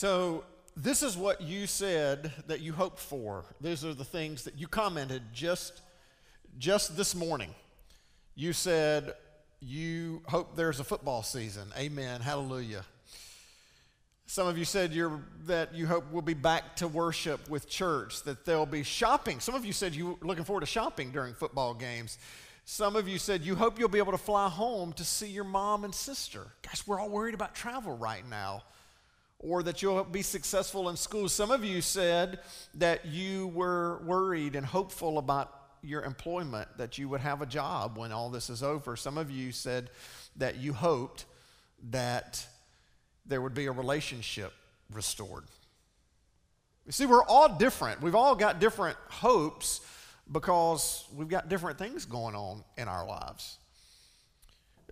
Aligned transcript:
So, 0.00 0.44
this 0.78 1.02
is 1.02 1.14
what 1.14 1.42
you 1.42 1.66
said 1.66 2.32
that 2.46 2.62
you 2.62 2.72
hoped 2.72 3.00
for. 3.00 3.44
These 3.60 3.84
are 3.84 3.92
the 3.92 4.02
things 4.02 4.44
that 4.44 4.58
you 4.58 4.66
commented 4.66 5.20
just, 5.34 5.82
just 6.56 6.96
this 6.96 7.14
morning. 7.14 7.54
You 8.34 8.54
said 8.54 9.12
you 9.60 10.22
hope 10.26 10.56
there's 10.56 10.80
a 10.80 10.84
football 10.84 11.22
season. 11.22 11.68
Amen. 11.76 12.22
Hallelujah. 12.22 12.86
Some 14.24 14.46
of 14.46 14.56
you 14.56 14.64
said 14.64 14.98
that 15.44 15.74
you 15.74 15.86
hope 15.86 16.10
we'll 16.10 16.22
be 16.22 16.32
back 16.32 16.76
to 16.76 16.88
worship 16.88 17.50
with 17.50 17.68
church, 17.68 18.22
that 18.22 18.46
there'll 18.46 18.64
be 18.64 18.82
shopping. 18.82 19.38
Some 19.38 19.54
of 19.54 19.66
you 19.66 19.74
said 19.74 19.94
you're 19.94 20.16
looking 20.22 20.44
forward 20.44 20.60
to 20.60 20.66
shopping 20.66 21.10
during 21.10 21.34
football 21.34 21.74
games. 21.74 22.16
Some 22.64 22.96
of 22.96 23.06
you 23.06 23.18
said 23.18 23.42
you 23.42 23.54
hope 23.54 23.78
you'll 23.78 23.90
be 23.90 23.98
able 23.98 24.12
to 24.12 24.18
fly 24.18 24.48
home 24.48 24.94
to 24.94 25.04
see 25.04 25.28
your 25.28 25.44
mom 25.44 25.84
and 25.84 25.94
sister. 25.94 26.46
Guys, 26.62 26.86
we're 26.86 26.98
all 26.98 27.10
worried 27.10 27.34
about 27.34 27.54
travel 27.54 27.98
right 27.98 28.26
now. 28.30 28.62
Or 29.42 29.62
that 29.62 29.80
you'll 29.80 30.04
be 30.04 30.22
successful 30.22 30.90
in 30.90 30.96
school. 30.96 31.28
Some 31.28 31.50
of 31.50 31.64
you 31.64 31.80
said 31.80 32.40
that 32.74 33.06
you 33.06 33.48
were 33.48 33.98
worried 34.04 34.54
and 34.54 34.64
hopeful 34.64 35.16
about 35.18 35.52
your 35.82 36.02
employment, 36.02 36.68
that 36.76 36.98
you 36.98 37.08
would 37.08 37.22
have 37.22 37.40
a 37.40 37.46
job 37.46 37.96
when 37.96 38.12
all 38.12 38.28
this 38.28 38.50
is 38.50 38.62
over. 38.62 38.96
Some 38.96 39.16
of 39.16 39.30
you 39.30 39.50
said 39.50 39.90
that 40.36 40.56
you 40.56 40.74
hoped 40.74 41.24
that 41.90 42.46
there 43.24 43.40
would 43.40 43.54
be 43.54 43.66
a 43.66 43.72
relationship 43.72 44.52
restored. 44.92 45.44
You 46.86 46.92
see, 46.92 47.06
we're 47.06 47.24
all 47.24 47.48
different. 47.48 48.02
We've 48.02 48.14
all 48.14 48.34
got 48.34 48.58
different 48.58 48.96
hopes 49.08 49.80
because 50.30 51.04
we've 51.14 51.28
got 51.28 51.48
different 51.48 51.78
things 51.78 52.04
going 52.04 52.34
on 52.34 52.64
in 52.76 52.88
our 52.88 53.06
lives. 53.06 53.58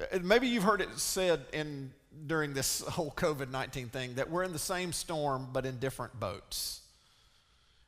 Uh, 0.01 0.19
maybe 0.23 0.47
you've 0.47 0.63
heard 0.63 0.81
it 0.81 0.89
said 0.97 1.45
in 1.53 1.93
during 2.27 2.55
this 2.55 2.81
whole 2.89 3.13
COVID 3.17 3.51
19 3.51 3.89
thing 3.89 4.15
that 4.15 4.31
we're 4.31 4.43
in 4.43 4.53
the 4.53 4.59
same 4.59 4.93
storm 4.93 5.49
but 5.53 5.67
in 5.67 5.79
different 5.79 6.19
boats. 6.19 6.83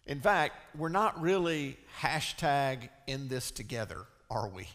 In 0.06 0.20
fact, 0.20 0.56
we're 0.76 0.88
not 0.88 1.20
really 1.20 1.76
hashtag 2.00 2.88
in 3.06 3.28
this 3.28 3.50
together, 3.50 3.98
are 4.30 4.48
we? 4.48 4.66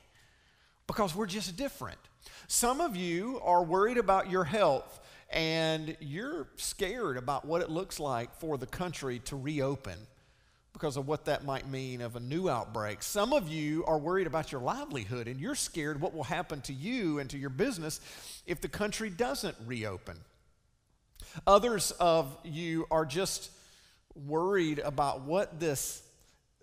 Because 0.87 1.15
we're 1.15 1.25
just 1.25 1.57
different. 1.57 1.97
Some 2.47 2.79
of 2.79 2.95
you 2.95 3.39
are 3.43 3.63
worried 3.63 3.97
about 3.97 4.29
your 4.29 4.43
health 4.43 4.99
and 5.31 5.97
you're 5.99 6.47
scared 6.55 7.17
about 7.17 7.45
what 7.45 7.61
it 7.61 7.69
looks 7.69 7.99
like 7.99 8.33
for 8.39 8.57
the 8.57 8.67
country 8.67 9.19
to 9.25 9.35
reopen 9.35 9.97
because 10.75 10.97
of 10.97 11.07
what 11.07 11.23
that 11.23 11.45
might 11.45 11.69
mean 11.69 12.01
of 12.01 12.17
a 12.17 12.19
new 12.19 12.49
outbreak. 12.49 13.01
Some 13.01 13.31
of 13.31 13.47
you 13.47 13.85
are 13.85 13.97
worried 13.97 14.27
about 14.27 14.51
your 14.51 14.59
livelihood 14.59 15.29
and 15.29 15.39
you're 15.39 15.55
scared 15.55 16.01
what 16.01 16.13
will 16.13 16.25
happen 16.25 16.59
to 16.63 16.73
you 16.73 17.19
and 17.19 17.29
to 17.29 17.37
your 17.37 17.49
business 17.49 18.01
if 18.45 18.59
the 18.59 18.67
country 18.67 19.09
doesn't 19.09 19.55
reopen. 19.65 20.17
Others 21.47 21.91
of 21.91 22.37
you 22.43 22.87
are 22.91 23.05
just 23.05 23.51
worried 24.27 24.79
about 24.79 25.21
what 25.21 25.61
this, 25.61 26.03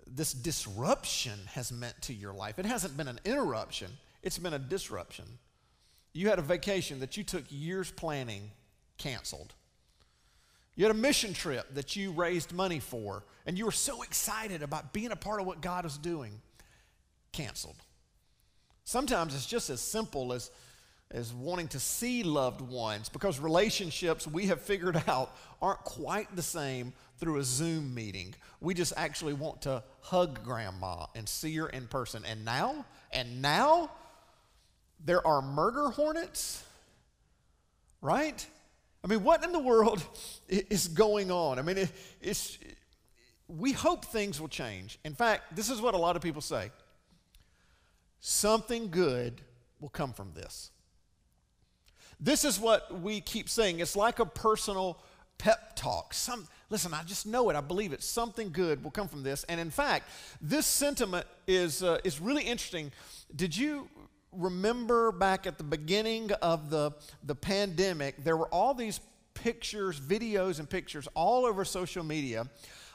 this 0.06 0.34
disruption 0.34 1.38
has 1.54 1.72
meant 1.72 2.00
to 2.02 2.12
your 2.12 2.34
life. 2.34 2.58
It 2.58 2.66
hasn't 2.66 2.98
been 2.98 3.08
an 3.08 3.18
interruption, 3.24 3.90
it's 4.22 4.38
been 4.38 4.52
a 4.52 4.58
disruption. 4.58 5.24
You 6.12 6.28
had 6.28 6.38
a 6.38 6.42
vacation 6.42 7.00
that 7.00 7.16
you 7.16 7.24
took 7.24 7.44
years 7.48 7.90
planning, 7.90 8.50
canceled. 8.98 9.54
You 10.74 10.84
had 10.84 10.94
a 10.94 10.98
mission 10.98 11.34
trip 11.34 11.74
that 11.74 11.96
you 11.96 12.12
raised 12.12 12.52
money 12.52 12.78
for, 12.80 13.24
and 13.46 13.58
you 13.58 13.66
were 13.66 13.72
so 13.72 14.02
excited 14.02 14.62
about 14.62 14.92
being 14.92 15.12
a 15.12 15.16
part 15.16 15.40
of 15.40 15.46
what 15.46 15.60
God 15.60 15.84
is 15.84 15.98
doing, 15.98 16.40
canceled. 17.32 17.76
Sometimes 18.84 19.34
it's 19.34 19.46
just 19.46 19.68
as 19.70 19.80
simple 19.80 20.32
as, 20.32 20.50
as 21.10 21.32
wanting 21.32 21.68
to 21.68 21.80
see 21.80 22.22
loved 22.22 22.62
ones 22.62 23.08
because 23.08 23.38
relationships 23.38 24.26
we 24.26 24.46
have 24.46 24.60
figured 24.60 25.02
out 25.08 25.36
aren't 25.60 25.84
quite 25.84 26.34
the 26.34 26.42
same 26.42 26.92
through 27.18 27.38
a 27.38 27.44
Zoom 27.44 27.94
meeting. 27.94 28.34
We 28.60 28.74
just 28.74 28.94
actually 28.96 29.34
want 29.34 29.62
to 29.62 29.82
hug 30.00 30.42
grandma 30.42 31.06
and 31.14 31.28
see 31.28 31.54
her 31.56 31.68
in 31.68 31.86
person. 31.86 32.24
And 32.24 32.44
now, 32.44 32.86
and 33.12 33.42
now, 33.42 33.90
there 35.04 35.24
are 35.26 35.42
murder 35.42 35.90
hornets, 35.90 36.64
right? 38.00 38.44
I 39.04 39.08
mean, 39.08 39.24
what 39.24 39.44
in 39.44 39.52
the 39.52 39.58
world 39.58 40.02
is 40.48 40.88
going 40.88 41.30
on? 41.30 41.58
I 41.58 41.62
mean, 41.62 41.78
it, 41.78 41.90
it's, 42.20 42.58
we 43.48 43.72
hope 43.72 44.04
things 44.04 44.40
will 44.40 44.48
change. 44.48 44.98
In 45.04 45.14
fact, 45.14 45.56
this 45.56 45.70
is 45.70 45.80
what 45.80 45.94
a 45.94 45.98
lot 45.98 46.16
of 46.16 46.22
people 46.22 46.40
say 46.40 46.70
something 48.24 48.88
good 48.88 49.40
will 49.80 49.88
come 49.88 50.12
from 50.12 50.32
this. 50.32 50.70
This 52.20 52.44
is 52.44 52.60
what 52.60 53.00
we 53.00 53.20
keep 53.20 53.48
saying. 53.48 53.80
It's 53.80 53.96
like 53.96 54.20
a 54.20 54.24
personal 54.24 55.02
pep 55.38 55.74
talk. 55.74 56.14
Some, 56.14 56.46
listen, 56.70 56.94
I 56.94 57.02
just 57.02 57.26
know 57.26 57.50
it. 57.50 57.56
I 57.56 57.60
believe 57.60 57.92
it. 57.92 58.00
Something 58.00 58.50
good 58.52 58.84
will 58.84 58.92
come 58.92 59.08
from 59.08 59.24
this. 59.24 59.44
And 59.48 59.60
in 59.60 59.70
fact, 59.70 60.08
this 60.40 60.66
sentiment 60.66 61.26
is, 61.48 61.82
uh, 61.82 61.98
is 62.04 62.20
really 62.20 62.44
interesting. 62.44 62.92
Did 63.34 63.56
you 63.56 63.88
remember 64.32 65.12
back 65.12 65.46
at 65.46 65.58
the 65.58 65.64
beginning 65.64 66.32
of 66.40 66.70
the, 66.70 66.92
the 67.24 67.34
pandemic, 67.34 68.22
there 68.24 68.36
were 68.36 68.48
all 68.48 68.74
these 68.74 69.00
pictures, 69.34 70.00
videos, 70.00 70.58
and 70.58 70.68
pictures 70.68 71.08
all 71.14 71.44
over 71.44 71.64
social 71.64 72.04
media 72.04 72.46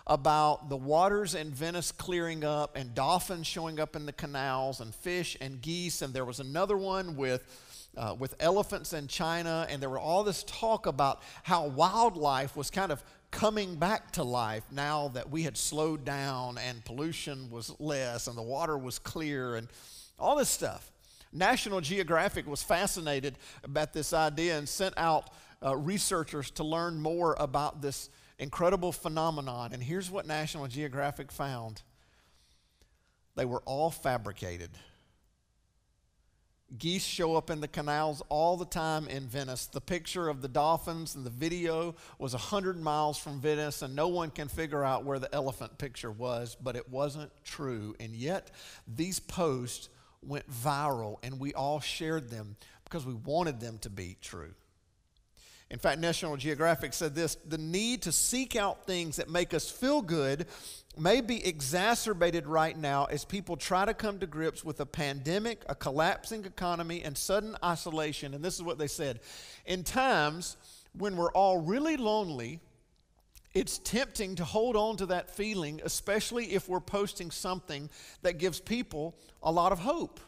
about 0.08 0.70
the 0.70 0.78
waters 0.78 1.36
in 1.36 1.52
Venice 1.52 1.92
clearing 1.92 2.44
up 2.44 2.76
and 2.78 2.96
dolphins 2.96 3.46
showing 3.46 3.80
up 3.80 3.96
in 3.96 4.06
the 4.06 4.14
canals 4.14 4.80
and 4.80 4.96
fish 4.96 5.36
and 5.42 5.62
geese. 5.62 6.02
And 6.02 6.14
there 6.14 6.26
was 6.26 6.40
another 6.40 6.78
one 6.78 7.18
with, 7.18 7.44
uh, 7.98 8.16
with 8.18 8.34
elephants 8.40 8.94
in 8.94 9.08
China. 9.08 9.68
And 9.70 9.82
there 9.82 9.90
were 9.90 10.00
all 10.00 10.24
this 10.24 10.44
talk 10.44 10.86
about 10.86 11.22
how 11.44 11.68
wildlife 11.68 12.56
was 12.56 12.72
kind 12.72 12.92
of 12.92 13.04
coming 13.32 13.76
back 13.76 14.12
to 14.14 14.24
life 14.24 14.64
now 14.72 15.10
that 15.10 15.30
we 15.30 15.44
had 15.44 15.58
slowed 15.58 16.06
down 16.06 16.58
and 16.58 16.84
pollution 16.86 17.50
was 17.50 17.76
less 17.78 18.28
and 18.28 18.38
the 18.38 18.42
water 18.42 18.78
was 18.78 19.00
clear 19.00 19.56
and 19.56 19.68
all 20.18 20.38
this 20.38 20.50
stuff. 20.50 20.90
National 21.32 21.82
Geographic 21.82 22.48
was 22.48 22.64
fascinated 22.64 23.38
about 23.64 23.94
this 23.94 24.14
idea 24.14 24.58
and 24.58 24.68
sent 24.68 24.94
out 24.98 25.30
uh, 25.64 25.76
researchers 25.76 26.52
to 26.52 26.64
learn 26.64 27.00
more 27.00 27.36
about 27.40 27.82
this 27.82 28.10
incredible 28.40 28.92
phenomenon. 28.92 29.74
And 29.74 29.82
here's 29.82 30.12
what 30.12 30.26
National 30.26 30.68
Geographic 30.68 31.32
found 31.32 31.82
they 33.36 33.46
were 33.46 33.62
all 33.66 33.92
fabricated. 33.92 34.72
Geese 36.78 37.06
show 37.06 37.38
up 37.38 37.50
in 37.50 37.62
the 37.62 37.68
canals 37.68 38.22
all 38.28 38.58
the 38.58 38.66
time 38.66 39.08
in 39.08 39.26
Venice. 39.28 39.68
The 39.68 39.80
picture 39.80 40.28
of 40.28 40.42
the 40.42 40.50
dolphins 40.50 41.16
and 41.16 41.26
the 41.26 41.30
video 41.30 41.96
was 42.20 42.34
100 42.34 42.78
miles 42.78 43.18
from 43.18 43.40
Venice, 43.40 43.84
and 43.84 43.96
no 43.96 44.10
one 44.10 44.32
can 44.32 44.50
figure 44.50 44.84
out 44.84 45.06
where 45.06 45.20
the 45.20 45.34
elephant 45.34 45.78
picture 45.78 46.12
was, 46.12 46.58
but 46.62 46.76
it 46.76 46.90
wasn't 46.90 47.32
true. 47.46 47.96
And 48.02 48.14
yet, 48.14 48.52
these 48.86 49.20
posts 49.20 49.88
went 50.22 50.50
viral, 50.50 51.18
and 51.24 51.40
we 51.40 51.54
all 51.54 51.80
shared 51.80 52.30
them 52.30 52.56
because 52.84 53.06
we 53.06 53.14
wanted 53.14 53.60
them 53.60 53.78
to 53.80 53.90
be 53.90 54.18
true. 54.22 54.54
In 55.70 55.80
fact, 55.80 56.00
National 56.00 56.38
Geographic 56.38 56.94
said 56.94 57.14
this 57.14 57.36
the 57.36 57.58
need 57.58 58.04
to 58.04 58.12
seek 58.12 58.56
out 58.56 58.86
things 58.86 59.18
that 59.18 59.30
make 59.30 59.54
us 59.54 59.70
feel 59.70 60.02
good 60.02 60.48
may 60.98 61.20
be 61.20 61.46
exacerbated 61.46 62.48
right 62.48 62.78
now 62.78 63.06
as 63.06 63.26
people 63.26 63.58
try 63.58 63.86
to 63.86 63.94
come 63.94 64.20
to 64.20 64.28
grips 64.28 64.64
with 64.64 64.80
a 64.80 64.86
pandemic, 64.86 65.64
a 65.68 65.76
collapsing 65.76 66.46
economy, 66.46 67.04
and 67.04 67.18
sudden 67.18 67.56
isolation. 67.64 68.34
And 68.34 68.44
this 68.44 68.56
is 68.56 68.64
what 68.64 68.78
they 68.78 68.88
said 68.88 69.20
In 69.66 69.84
times 69.84 70.56
when 70.94 71.18
we're 71.18 71.32
all 71.32 71.60
really 71.60 71.98
lonely, 71.98 72.62
it's 73.58 73.80
tempting 73.80 74.36
to 74.36 74.46
hold 74.46 74.76
on 74.76 74.98
to 74.98 75.08
that 75.08 75.32
feeling, 75.32 75.82
especially 75.84 76.54
if 76.54 76.70
we're 76.70 76.80
posting 76.80 77.32
something 77.32 77.90
that 78.22 78.38
gives 78.38 78.60
people 78.60 79.16
a 79.42 79.52
lot 79.52 79.72
of 79.72 79.80
hope. 79.80 80.20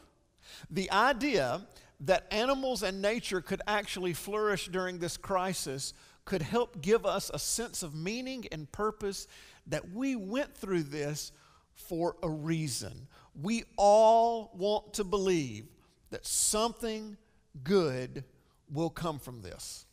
The 0.68 0.90
idea 0.90 1.60
that 2.00 2.26
animals 2.32 2.82
and 2.82 3.00
nature 3.00 3.40
could 3.40 3.62
actually 3.68 4.14
flourish 4.14 4.66
during 4.66 4.98
this 4.98 5.16
crisis 5.16 5.94
could 6.24 6.42
help 6.42 6.82
give 6.82 7.06
us 7.06 7.30
a 7.32 7.38
sense 7.38 7.84
of 7.84 7.94
meaning 7.94 8.46
and 8.50 8.70
purpose 8.72 9.28
that 9.68 9.92
we 9.92 10.16
went 10.16 10.56
through 10.56 10.82
this 10.82 11.30
for 11.72 12.16
a 12.24 12.28
reason. 12.28 13.06
We 13.40 13.62
all 13.76 14.50
want 14.56 14.94
to 14.94 15.04
believe 15.04 15.66
that 16.10 16.26
something 16.26 17.16
good 17.62 18.24
will 18.72 18.90
come 18.90 19.20
from 19.20 19.40
this. 19.40 19.86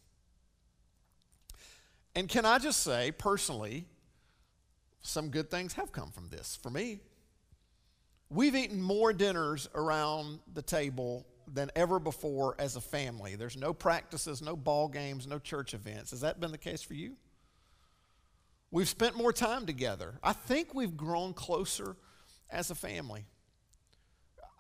And 2.18 2.28
can 2.28 2.46
I 2.46 2.58
just 2.58 2.82
say, 2.82 3.12
personally, 3.12 3.86
some 5.02 5.30
good 5.30 5.52
things 5.52 5.74
have 5.74 5.92
come 5.92 6.10
from 6.10 6.30
this 6.30 6.58
for 6.64 6.72
me. 6.72 7.00
We've 8.32 8.56
eaten 8.56 8.82
more 8.82 9.14
dinners 9.14 9.70
around 9.76 10.40
the 10.52 10.64
table 10.64 11.28
than 11.48 11.70
ever 11.76 12.00
before 12.00 12.56
as 12.58 12.76
a 12.76 12.82
family. 12.82 13.36
There's 13.36 13.56
no 13.56 13.72
practices, 13.72 14.42
no 14.42 14.56
ball 14.56 14.88
games, 14.88 15.28
no 15.28 15.38
church 15.38 15.76
events. 15.76 16.10
Has 16.10 16.22
that 16.22 16.40
been 16.40 16.52
the 16.52 16.58
case 16.58 16.82
for 16.82 16.96
you? 16.96 17.18
We've 18.72 18.90
spent 18.90 19.16
more 19.16 19.32
time 19.32 19.68
together. 19.68 20.16
I 20.24 20.34
think 20.34 20.74
we've 20.74 20.98
grown 20.98 21.36
closer 21.36 21.98
as 22.50 22.72
a 22.72 22.76
family. 22.76 23.28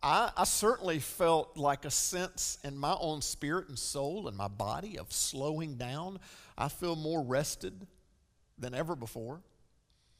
I, 0.03 0.31
I, 0.37 0.43
certainly 0.43 0.99
felt 0.99 1.57
like 1.57 1.83
a 1.83 1.89
sense 1.89 2.59
in 2.63 2.77
my 2.77 2.95
own 2.99 3.23
spirit 3.23 3.67
and 3.67 3.79
soul 3.79 4.27
and 4.27 4.37
my 4.37 4.47
body 4.47 4.99
of 4.99 5.11
slowing 5.11 5.75
down. 5.75 6.19
I 6.57 6.69
feel 6.69 6.95
more 6.95 7.23
rested 7.23 7.87
than 8.57 8.73
ever 8.73 8.95
before. 8.95 9.41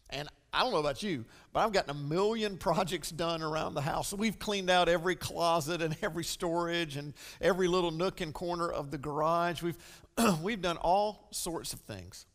And 0.09 0.29
I 0.53 0.61
don't 0.61 0.71
know 0.71 0.79
about 0.79 1.03
you, 1.03 1.25
but 1.51 1.61
I've 1.61 1.73
gotten 1.73 1.89
a 1.89 1.93
million 1.93 2.57
projects 2.59 3.11
done 3.11 3.41
around 3.41 3.73
the 3.73 3.81
house. 3.81 4.13
We've 4.13 4.39
cleaned 4.39 4.69
out 4.69 4.87
every 4.87 5.15
closet 5.15 5.81
and 5.81 5.95
every 6.01 6.23
storage 6.23 6.95
and 6.95 7.13
every 7.41 7.67
little 7.67 7.91
nook 7.91 8.21
and 8.21 8.33
corner 8.33 8.69
of 8.69 8.91
the 8.91 8.97
garage. 8.97 9.61
We've, 9.61 9.77
we've 10.41 10.61
done 10.61 10.77
all 10.77 11.27
sorts 11.31 11.73
of 11.73 11.79
things. 11.81 12.25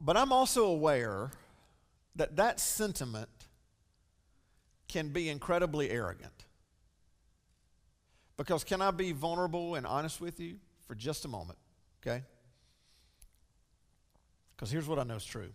But 0.00 0.16
I'm 0.16 0.32
also 0.32 0.66
aware 0.66 1.30
that 2.16 2.36
that 2.36 2.60
sentiment 2.60 3.28
can 4.88 5.08
be 5.10 5.28
incredibly 5.28 5.90
arrogant. 5.90 6.44
Because, 8.38 8.64
can 8.64 8.80
I 8.80 8.92
be 8.92 9.12
vulnerable 9.12 9.74
and 9.74 9.84
honest 9.84 10.20
with 10.20 10.40
you 10.40 10.54
for 10.86 10.94
just 10.94 11.26
a 11.26 11.28
moment? 11.28 11.58
Okay? 12.00 12.22
Because 14.56 14.70
here's 14.70 14.88
what 14.88 14.98
I 14.98 15.02
know 15.02 15.16
is 15.16 15.24
true 15.24 15.50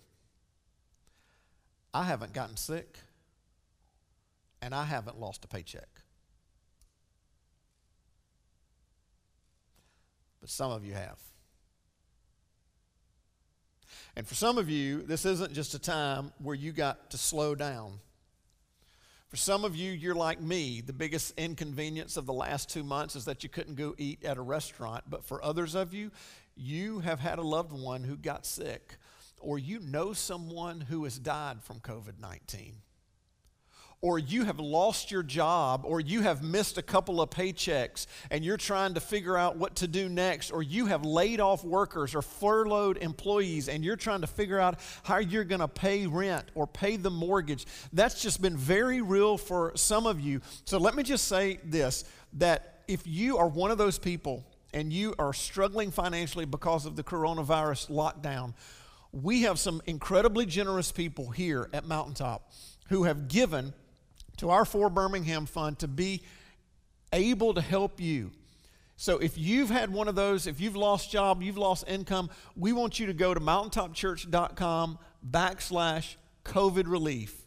I 1.93 2.03
haven't 2.03 2.33
gotten 2.33 2.57
sick, 2.57 2.99
and 4.61 4.75
I 4.75 4.83
haven't 4.83 5.19
lost 5.19 5.45
a 5.45 5.47
paycheck. 5.47 5.87
But 10.41 10.49
some 10.49 10.71
of 10.71 10.85
you 10.85 10.93
have. 10.93 11.17
And 14.15 14.27
for 14.27 14.35
some 14.35 14.57
of 14.57 14.69
you, 14.69 15.03
this 15.03 15.25
isn't 15.25 15.53
just 15.53 15.73
a 15.73 15.79
time 15.79 16.33
where 16.37 16.55
you 16.55 16.73
got 16.73 17.11
to 17.11 17.17
slow 17.17 17.55
down. 17.55 17.99
For 19.33 19.37
some 19.37 19.65
of 19.65 19.75
you, 19.75 19.91
you're 19.91 20.13
like 20.13 20.39
me. 20.39 20.79
The 20.81 20.93
biggest 20.93 21.33
inconvenience 21.39 22.17
of 22.17 22.27
the 22.27 22.33
last 22.33 22.69
two 22.69 22.83
months 22.83 23.15
is 23.15 23.25
that 23.25 23.41
you 23.41 23.49
couldn't 23.49 23.73
go 23.73 23.95
eat 23.97 24.23
at 24.23 24.37
a 24.37 24.41
restaurant. 24.43 25.05
But 25.09 25.25
for 25.25 25.43
others 25.43 25.73
of 25.73 25.91
you, 25.91 26.11
you 26.55 26.99
have 26.99 27.19
had 27.19 27.39
a 27.39 27.41
loved 27.41 27.71
one 27.71 28.03
who 28.03 28.15
got 28.15 28.45
sick, 28.45 28.97
or 29.39 29.57
you 29.57 29.79
know 29.79 30.13
someone 30.13 30.81
who 30.81 31.03
has 31.05 31.17
died 31.17 31.63
from 31.63 31.79
COVID 31.79 32.19
19 32.19 32.75
or 34.03 34.19
you 34.19 34.43
have 34.43 34.59
lost 34.59 35.11
your 35.11 35.23
job, 35.23 35.83
or 35.85 36.01
you 36.01 36.19
have 36.19 36.43
missed 36.43 36.77
a 36.77 36.81
couple 36.81 37.21
of 37.21 37.29
paychecks 37.29 38.05
and 38.29 38.43
you're 38.43 38.57
trying 38.57 38.93
to 38.93 38.99
figure 38.99 39.37
out 39.37 39.55
what 39.55 39.77
to 39.77 39.87
do 39.87 40.09
next, 40.09 40.51
or 40.51 40.61
you 40.61 40.87
have 40.87 41.05
laid 41.05 41.39
off 41.39 41.63
workers 41.63 42.13
or 42.13 42.21
furloughed 42.21 42.97
employees 42.97 43.69
and 43.69 43.81
you're 43.81 43.95
trying 43.95 44.19
to 44.19 44.27
figure 44.27 44.59
out 44.59 44.77
how 45.03 45.19
you're 45.19 45.45
going 45.45 45.61
to 45.61 45.69
pay 45.69 46.05
rent 46.05 46.43
or 46.53 46.67
pay 46.67 46.97
the 46.97 47.09
mortgage. 47.09 47.65
That's 47.93 48.21
just 48.21 48.41
been 48.41 48.57
very 48.57 49.01
real 49.01 49.37
for 49.37 49.71
some 49.75 50.05
of 50.05 50.19
you. 50.19 50.41
So 50.65 50.79
let 50.79 50.95
me 50.95 51.03
just 51.03 51.29
say 51.29 51.61
this 51.63 52.03
that 52.33 52.83
if 52.89 53.07
you 53.07 53.37
are 53.37 53.47
one 53.47 53.71
of 53.71 53.77
those 53.77 53.97
people 53.97 54.45
and 54.73 54.91
you 54.91 55.15
are 55.17 55.31
struggling 55.31 55.91
financially 55.91 56.43
because 56.43 56.85
of 56.85 56.97
the 56.97 57.03
coronavirus 57.03 57.89
lockdown, 57.89 58.53
we 59.13 59.43
have 59.43 59.59
some 59.59 59.81
incredibly 59.85 60.45
generous 60.45 60.91
people 60.91 61.29
here 61.29 61.69
at 61.71 61.85
Mountaintop 61.85 62.51
who 62.89 63.05
have 63.05 63.29
given 63.29 63.73
to 64.43 64.49
our 64.49 64.65
For 64.65 64.89
Birmingham 64.89 65.45
Fund 65.45 65.79
to 65.79 65.87
be 65.87 66.21
able 67.13 67.53
to 67.53 67.61
help 67.61 68.01
you. 68.01 68.31
So 68.97 69.17
if 69.19 69.37
you've 69.37 69.69
had 69.69 69.89
one 69.89 70.09
of 70.09 70.15
those, 70.15 70.47
if 70.47 70.59
you've 70.59 70.75
lost 70.75 71.09
job, 71.09 71.41
you've 71.41 71.57
lost 71.57 71.85
income, 71.87 72.29
we 72.57 72.73
want 72.73 72.99
you 72.99 73.05
to 73.05 73.13
go 73.13 73.33
to 73.33 73.39
mountaintopchurch.com 73.39 74.99
backslash 75.31 76.15
COVID 76.43 76.83
relief 76.87 77.41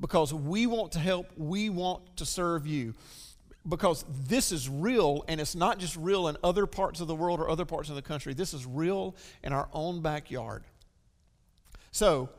because 0.00 0.32
we 0.32 0.66
want 0.66 0.92
to 0.92 0.98
help, 0.98 1.30
we 1.36 1.68
want 1.68 2.16
to 2.16 2.24
serve 2.24 2.66
you. 2.66 2.94
Because 3.68 4.06
this 4.26 4.50
is 4.50 4.66
real, 4.66 5.26
and 5.28 5.42
it's 5.42 5.54
not 5.54 5.78
just 5.78 5.94
real 5.94 6.28
in 6.28 6.38
other 6.42 6.64
parts 6.66 7.00
of 7.00 7.06
the 7.06 7.14
world 7.14 7.38
or 7.38 7.50
other 7.50 7.66
parts 7.66 7.90
of 7.90 7.96
the 7.96 8.02
country. 8.02 8.32
This 8.32 8.54
is 8.54 8.64
real 8.64 9.14
in 9.42 9.52
our 9.52 9.68
own 9.74 10.00
backyard. 10.00 10.64
So 11.92 12.30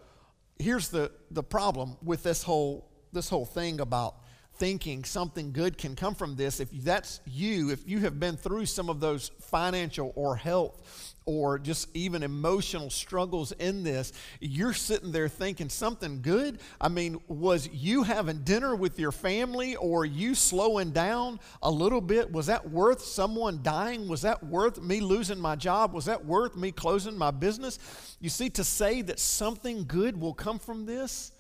here's 0.57 0.89
the, 0.89 1.11
the 1.29 1.43
problem 1.43 1.97
with 2.03 2.23
this 2.23 2.41
whole 2.41 2.89
this 3.15 3.29
whole 3.29 3.45
thing 3.45 3.79
about 3.79 4.17
thinking 4.57 5.03
something 5.03 5.51
good 5.51 5.77
can 5.77 5.95
come 5.95 6.15
from 6.15 6.35
this, 6.35 6.59
if 6.59 6.69
that's 6.71 7.19
you, 7.25 7.71
if 7.71 7.87
you 7.87 7.99
have 7.99 8.19
been 8.19 8.37
through 8.37 8.65
some 8.65 8.89
of 8.89 8.99
those 8.99 9.31
financial 9.41 10.13
or 10.15 10.35
health 10.35 11.13
or 11.25 11.57
just 11.57 11.89
even 11.95 12.23
emotional 12.23 12.89
struggles 12.89 13.51
in 13.53 13.83
this, 13.83 14.13
you're 14.39 14.73
sitting 14.73 15.11
there 15.11 15.27
thinking 15.27 15.67
something 15.67 16.21
good. 16.21 16.59
I 16.79 16.87
mean, 16.87 17.19
was 17.27 17.67
you 17.73 18.03
having 18.03 18.43
dinner 18.43 18.75
with 18.75 18.99
your 18.99 19.11
family 19.11 19.75
or 19.75 20.05
you 20.05 20.35
slowing 20.35 20.91
down 20.91 21.39
a 21.63 21.71
little 21.71 22.01
bit? 22.01 22.31
Was 22.31 22.45
that 22.45 22.69
worth 22.69 23.01
someone 23.01 23.61
dying? 23.63 24.07
Was 24.07 24.21
that 24.21 24.43
worth 24.43 24.81
me 24.81 25.01
losing 25.01 25.39
my 25.39 25.55
job? 25.55 25.93
Was 25.93 26.05
that 26.05 26.23
worth 26.23 26.55
me 26.55 26.71
closing 26.71 27.17
my 27.17 27.31
business? 27.31 27.79
You 28.21 28.29
see, 28.29 28.49
to 28.51 28.63
say 28.63 29.01
that 29.01 29.19
something 29.19 29.85
good 29.85 30.15
will 30.21 30.33
come 30.33 30.59
from 30.59 30.85
this, 30.85 31.31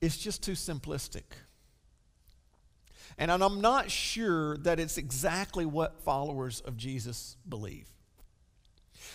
it's 0.00 0.16
just 0.16 0.42
too 0.42 0.52
simplistic. 0.52 1.22
And 3.18 3.30
I'm 3.30 3.60
not 3.60 3.90
sure 3.90 4.58
that 4.58 4.78
it's 4.78 4.98
exactly 4.98 5.64
what 5.64 6.02
followers 6.02 6.60
of 6.60 6.76
Jesus 6.76 7.36
believe. 7.48 7.88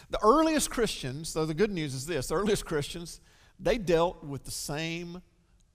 The 0.10 0.20
earliest 0.24 0.70
Christians, 0.72 1.34
though 1.34 1.46
the 1.46 1.54
good 1.54 1.72
news 1.72 1.94
is 1.94 2.06
this, 2.06 2.28
the 2.28 2.36
earliest 2.36 2.66
Christians, 2.66 3.20
they 3.60 3.78
dealt 3.78 4.24
with 4.24 4.44
the 4.44 4.52
same 4.52 5.22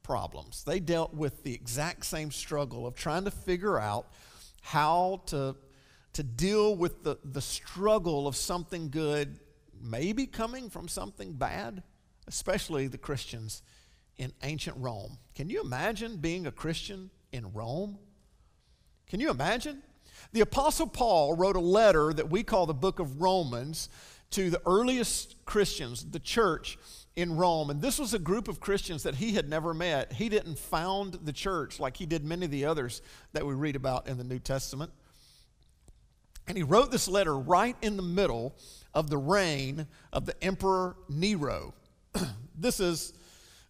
problems. 0.02 0.64
They 0.64 0.80
dealt 0.80 1.14
with 1.14 1.44
the 1.44 1.54
exact 1.54 2.04
same 2.04 2.30
struggle 2.30 2.86
of 2.86 2.94
trying 2.94 3.24
to 3.24 3.30
figure 3.30 3.78
out 3.78 4.06
how 4.60 5.22
to, 5.26 5.54
to 6.14 6.22
deal 6.22 6.74
with 6.76 7.04
the, 7.04 7.18
the 7.24 7.40
struggle 7.40 8.26
of 8.26 8.34
something 8.34 8.90
good, 8.90 9.38
maybe 9.80 10.26
coming 10.26 10.68
from 10.68 10.88
something 10.88 11.32
bad, 11.32 11.82
especially 12.26 12.88
the 12.88 12.98
Christians 12.98 13.62
in 14.18 14.32
ancient 14.42 14.76
Rome. 14.78 15.18
Can 15.34 15.50
you 15.50 15.60
imagine 15.60 16.16
being 16.16 16.46
a 16.46 16.52
Christian 16.52 17.10
in 17.32 17.52
Rome? 17.52 17.98
Can 19.08 19.20
you 19.20 19.30
imagine? 19.30 19.82
The 20.32 20.40
Apostle 20.40 20.86
Paul 20.86 21.34
wrote 21.36 21.56
a 21.56 21.60
letter 21.60 22.12
that 22.12 22.30
we 22.30 22.42
call 22.42 22.66
the 22.66 22.74
book 22.74 22.98
of 22.98 23.20
Romans 23.20 23.88
to 24.30 24.50
the 24.50 24.60
earliest 24.66 25.36
Christians, 25.44 26.04
the 26.10 26.18
church 26.18 26.78
in 27.14 27.36
Rome. 27.36 27.70
And 27.70 27.80
this 27.80 27.98
was 27.98 28.12
a 28.12 28.18
group 28.18 28.48
of 28.48 28.60
Christians 28.60 29.02
that 29.04 29.16
he 29.16 29.32
had 29.32 29.48
never 29.48 29.72
met. 29.72 30.12
He 30.12 30.28
didn't 30.28 30.58
found 30.58 31.14
the 31.22 31.32
church 31.32 31.78
like 31.78 31.96
he 31.96 32.06
did 32.06 32.24
many 32.24 32.44
of 32.44 32.50
the 32.50 32.64
others 32.64 33.02
that 33.32 33.46
we 33.46 33.54
read 33.54 33.76
about 33.76 34.08
in 34.08 34.18
the 34.18 34.24
New 34.24 34.38
Testament. 34.38 34.90
And 36.48 36.56
he 36.56 36.62
wrote 36.62 36.90
this 36.90 37.08
letter 37.08 37.36
right 37.36 37.76
in 37.82 37.96
the 37.96 38.02
middle 38.02 38.54
of 38.94 39.10
the 39.10 39.18
reign 39.18 39.86
of 40.12 40.26
the 40.26 40.42
Emperor 40.42 40.96
Nero. 41.08 41.74
this 42.58 42.80
is 42.80 43.12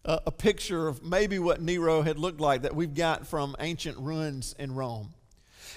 a, 0.07 0.21
a 0.27 0.31
picture 0.31 0.87
of 0.87 1.03
maybe 1.03 1.37
what 1.37 1.61
Nero 1.61 2.01
had 2.01 2.17
looked 2.17 2.39
like 2.39 2.63
that 2.63 2.75
we've 2.75 2.95
got 2.95 3.27
from 3.27 3.55
ancient 3.59 3.97
ruins 3.99 4.55
in 4.57 4.73
Rome. 4.73 5.13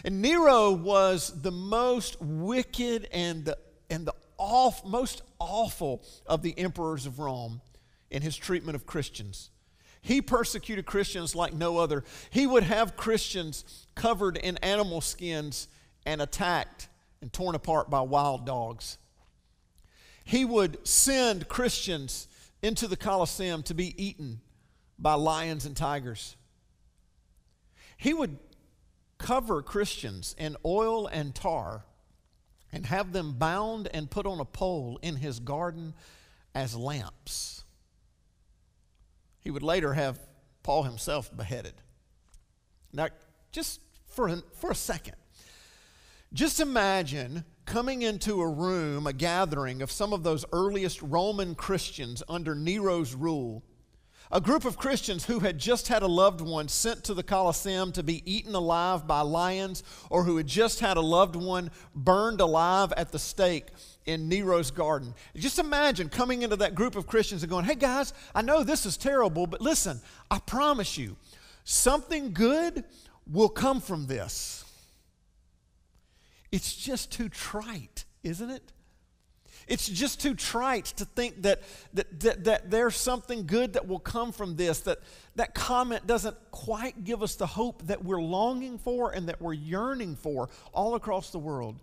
And 0.04 0.22
Nero 0.22 0.70
was 0.70 1.42
the 1.42 1.50
most 1.50 2.16
wicked 2.22 3.08
and 3.12 3.44
the, 3.44 3.58
and 3.90 4.06
the 4.06 4.14
off, 4.38 4.84
most 4.86 5.22
awful 5.38 6.02
of 6.26 6.42
the 6.42 6.58
emperors 6.58 7.04
of 7.04 7.18
Rome 7.18 7.60
in 8.10 8.22
his 8.22 8.36
treatment 8.36 8.76
of 8.76 8.86
Christians. 8.86 9.50
He 10.00 10.22
persecuted 10.22 10.86
Christians 10.86 11.34
like 11.34 11.52
no 11.52 11.76
other. 11.76 12.04
He 12.30 12.46
would 12.46 12.62
have 12.62 12.96
Christians 12.96 13.86
covered 13.94 14.38
in 14.38 14.56
animal 14.58 15.02
skins 15.02 15.68
and 16.06 16.22
attacked 16.22 16.88
and 17.20 17.30
torn 17.30 17.54
apart 17.54 17.90
by 17.90 18.00
wild 18.00 18.46
dogs. 18.46 18.96
He 20.24 20.46
would 20.46 20.86
send 20.86 21.48
Christians 21.48 22.28
into 22.62 22.86
the 22.86 22.96
Colosseum 22.96 23.62
to 23.64 23.74
be 23.74 23.94
eaten 24.02 24.40
by 24.98 25.14
lions 25.14 25.64
and 25.66 25.76
tigers. 25.76 26.36
He 27.96 28.12
would 28.14 28.38
cover 29.18 29.62
Christians 29.62 30.34
in 30.38 30.56
oil 30.64 31.06
and 31.06 31.34
tar 31.34 31.84
and 32.72 32.86
have 32.86 33.12
them 33.12 33.32
bound 33.32 33.88
and 33.92 34.10
put 34.10 34.26
on 34.26 34.40
a 34.40 34.44
pole 34.44 34.98
in 35.02 35.16
his 35.16 35.40
garden 35.40 35.94
as 36.54 36.76
lamps. 36.76 37.64
He 39.40 39.50
would 39.50 39.62
later 39.62 39.94
have 39.94 40.18
Paul 40.62 40.84
himself 40.84 41.34
beheaded. 41.34 41.74
Now, 42.92 43.08
just 43.52 43.80
for 44.06 44.42
for 44.54 44.70
a 44.70 44.74
second, 44.74 45.16
just 46.32 46.60
imagine 46.60 47.44
coming 47.70 48.02
into 48.02 48.40
a 48.40 48.48
room, 48.48 49.06
a 49.06 49.12
gathering 49.12 49.80
of 49.80 49.92
some 49.92 50.12
of 50.12 50.24
those 50.24 50.44
earliest 50.52 51.00
Roman 51.02 51.54
Christians 51.54 52.20
under 52.28 52.52
Nero's 52.52 53.14
rule, 53.14 53.62
a 54.32 54.40
group 54.40 54.64
of 54.64 54.76
Christians 54.76 55.26
who 55.26 55.38
had 55.38 55.56
just 55.56 55.86
had 55.86 56.02
a 56.02 56.08
loved 56.08 56.40
one 56.40 56.66
sent 56.66 57.04
to 57.04 57.14
the 57.14 57.22
Colosseum 57.22 57.92
to 57.92 58.02
be 58.02 58.28
eaten 58.28 58.56
alive 58.56 59.06
by 59.06 59.20
lions, 59.20 59.84
or 60.10 60.24
who 60.24 60.36
had 60.36 60.48
just 60.48 60.80
had 60.80 60.96
a 60.96 61.00
loved 61.00 61.36
one 61.36 61.70
burned 61.94 62.40
alive 62.40 62.92
at 62.96 63.12
the 63.12 63.20
stake 63.20 63.66
in 64.04 64.28
Nero's 64.28 64.72
garden. 64.72 65.14
Just 65.36 65.60
imagine 65.60 66.08
coming 66.08 66.42
into 66.42 66.56
that 66.56 66.74
group 66.74 66.96
of 66.96 67.06
Christians 67.06 67.44
and 67.44 67.50
going, 67.50 67.66
Hey 67.66 67.76
guys, 67.76 68.12
I 68.34 68.42
know 68.42 68.64
this 68.64 68.84
is 68.84 68.96
terrible, 68.96 69.46
but 69.46 69.60
listen, 69.60 70.00
I 70.28 70.40
promise 70.40 70.98
you, 70.98 71.16
something 71.62 72.32
good 72.32 72.82
will 73.28 73.48
come 73.48 73.80
from 73.80 74.08
this. 74.08 74.64
It's 76.52 76.74
just 76.74 77.12
too 77.12 77.28
trite, 77.28 78.04
isn't 78.22 78.50
it? 78.50 78.72
It's 79.68 79.88
just 79.88 80.20
too 80.20 80.34
trite 80.34 80.86
to 80.96 81.04
think 81.04 81.42
that, 81.42 81.62
that, 81.94 82.20
that, 82.20 82.44
that, 82.44 82.70
there's 82.70 82.96
something 82.96 83.46
good 83.46 83.74
that 83.74 83.86
will 83.86 84.00
come 84.00 84.32
from 84.32 84.56
this, 84.56 84.80
that 84.80 84.98
that 85.36 85.54
comment 85.54 86.06
doesn't 86.06 86.36
quite 86.50 87.04
give 87.04 87.22
us 87.22 87.36
the 87.36 87.46
hope 87.46 87.86
that 87.86 88.04
we're 88.04 88.20
longing 88.20 88.78
for 88.78 89.12
and 89.12 89.28
that 89.28 89.40
we're 89.40 89.52
yearning 89.52 90.16
for 90.16 90.48
all 90.72 90.96
across 90.96 91.30
the 91.30 91.38
world. 91.38 91.80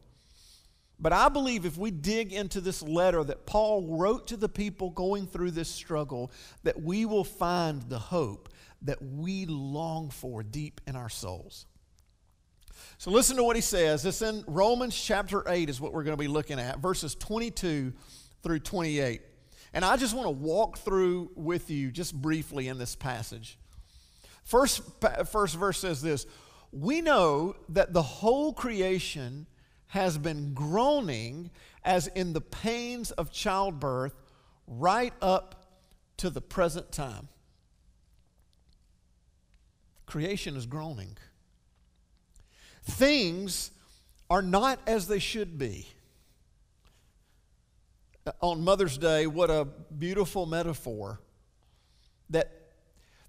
But 0.99 1.13
I 1.13 1.29
believe 1.29 1.65
if 1.65 1.77
we 1.77 1.91
dig 1.91 2.33
into 2.33 2.59
this 2.59 2.81
letter 2.81 3.23
that 3.23 3.45
Paul 3.45 3.83
wrote 3.97 4.27
to 4.27 4.37
the 4.37 4.49
people 4.49 4.89
going 4.89 5.27
through 5.27 5.51
this 5.51 5.69
struggle, 5.69 6.31
that 6.63 6.81
we 6.81 7.05
will 7.05 7.23
find 7.23 7.83
the 7.83 7.99
hope 7.99 8.49
that 8.81 9.01
we 9.01 9.45
long 9.45 10.09
for 10.09 10.43
deep 10.43 10.81
in 10.87 10.95
our 10.95 11.09
souls. 11.09 11.67
So 12.97 13.11
listen 13.11 13.37
to 13.37 13.43
what 13.43 13.55
he 13.55 13.61
says. 13.61 14.05
It's 14.05 14.21
in 14.21 14.43
Romans 14.47 14.99
chapter 14.99 15.43
8 15.47 15.69
is 15.69 15.79
what 15.79 15.93
we're 15.93 16.03
going 16.03 16.17
to 16.17 16.21
be 16.21 16.27
looking 16.27 16.59
at, 16.59 16.79
verses 16.79 17.15
22 17.15 17.93
through 18.43 18.59
28. 18.59 19.21
And 19.73 19.85
I 19.85 19.97
just 19.97 20.15
want 20.15 20.25
to 20.25 20.31
walk 20.31 20.79
through 20.79 21.31
with 21.35 21.69
you 21.69 21.91
just 21.91 22.19
briefly 22.19 22.67
in 22.67 22.77
this 22.77 22.95
passage. 22.95 23.57
First, 24.43 24.81
first 25.25 25.55
verse 25.55 25.77
says 25.77 26.01
this 26.01 26.25
We 26.71 27.01
know 27.01 27.55
that 27.69 27.93
the 27.93 28.01
whole 28.01 28.53
creation 28.53 29.45
has 29.87 30.17
been 30.17 30.53
groaning 30.53 31.51
as 31.83 32.07
in 32.07 32.33
the 32.33 32.41
pains 32.41 33.11
of 33.11 33.31
childbirth 33.31 34.13
right 34.67 35.13
up 35.21 35.65
to 36.17 36.29
the 36.29 36.41
present 36.41 36.91
time. 36.91 37.29
Creation 40.05 40.55
is 40.55 40.65
groaning. 40.65 41.17
Things 42.87 43.71
are 44.29 44.41
not 44.41 44.79
as 44.87 45.07
they 45.07 45.19
should 45.19 45.57
be. 45.57 45.87
Uh, 48.25 48.31
on 48.41 48.63
Mother's 48.63 48.97
Day, 48.97 49.27
what 49.27 49.49
a 49.49 49.65
beautiful 49.97 50.45
metaphor 50.45 51.19
that, 52.29 52.51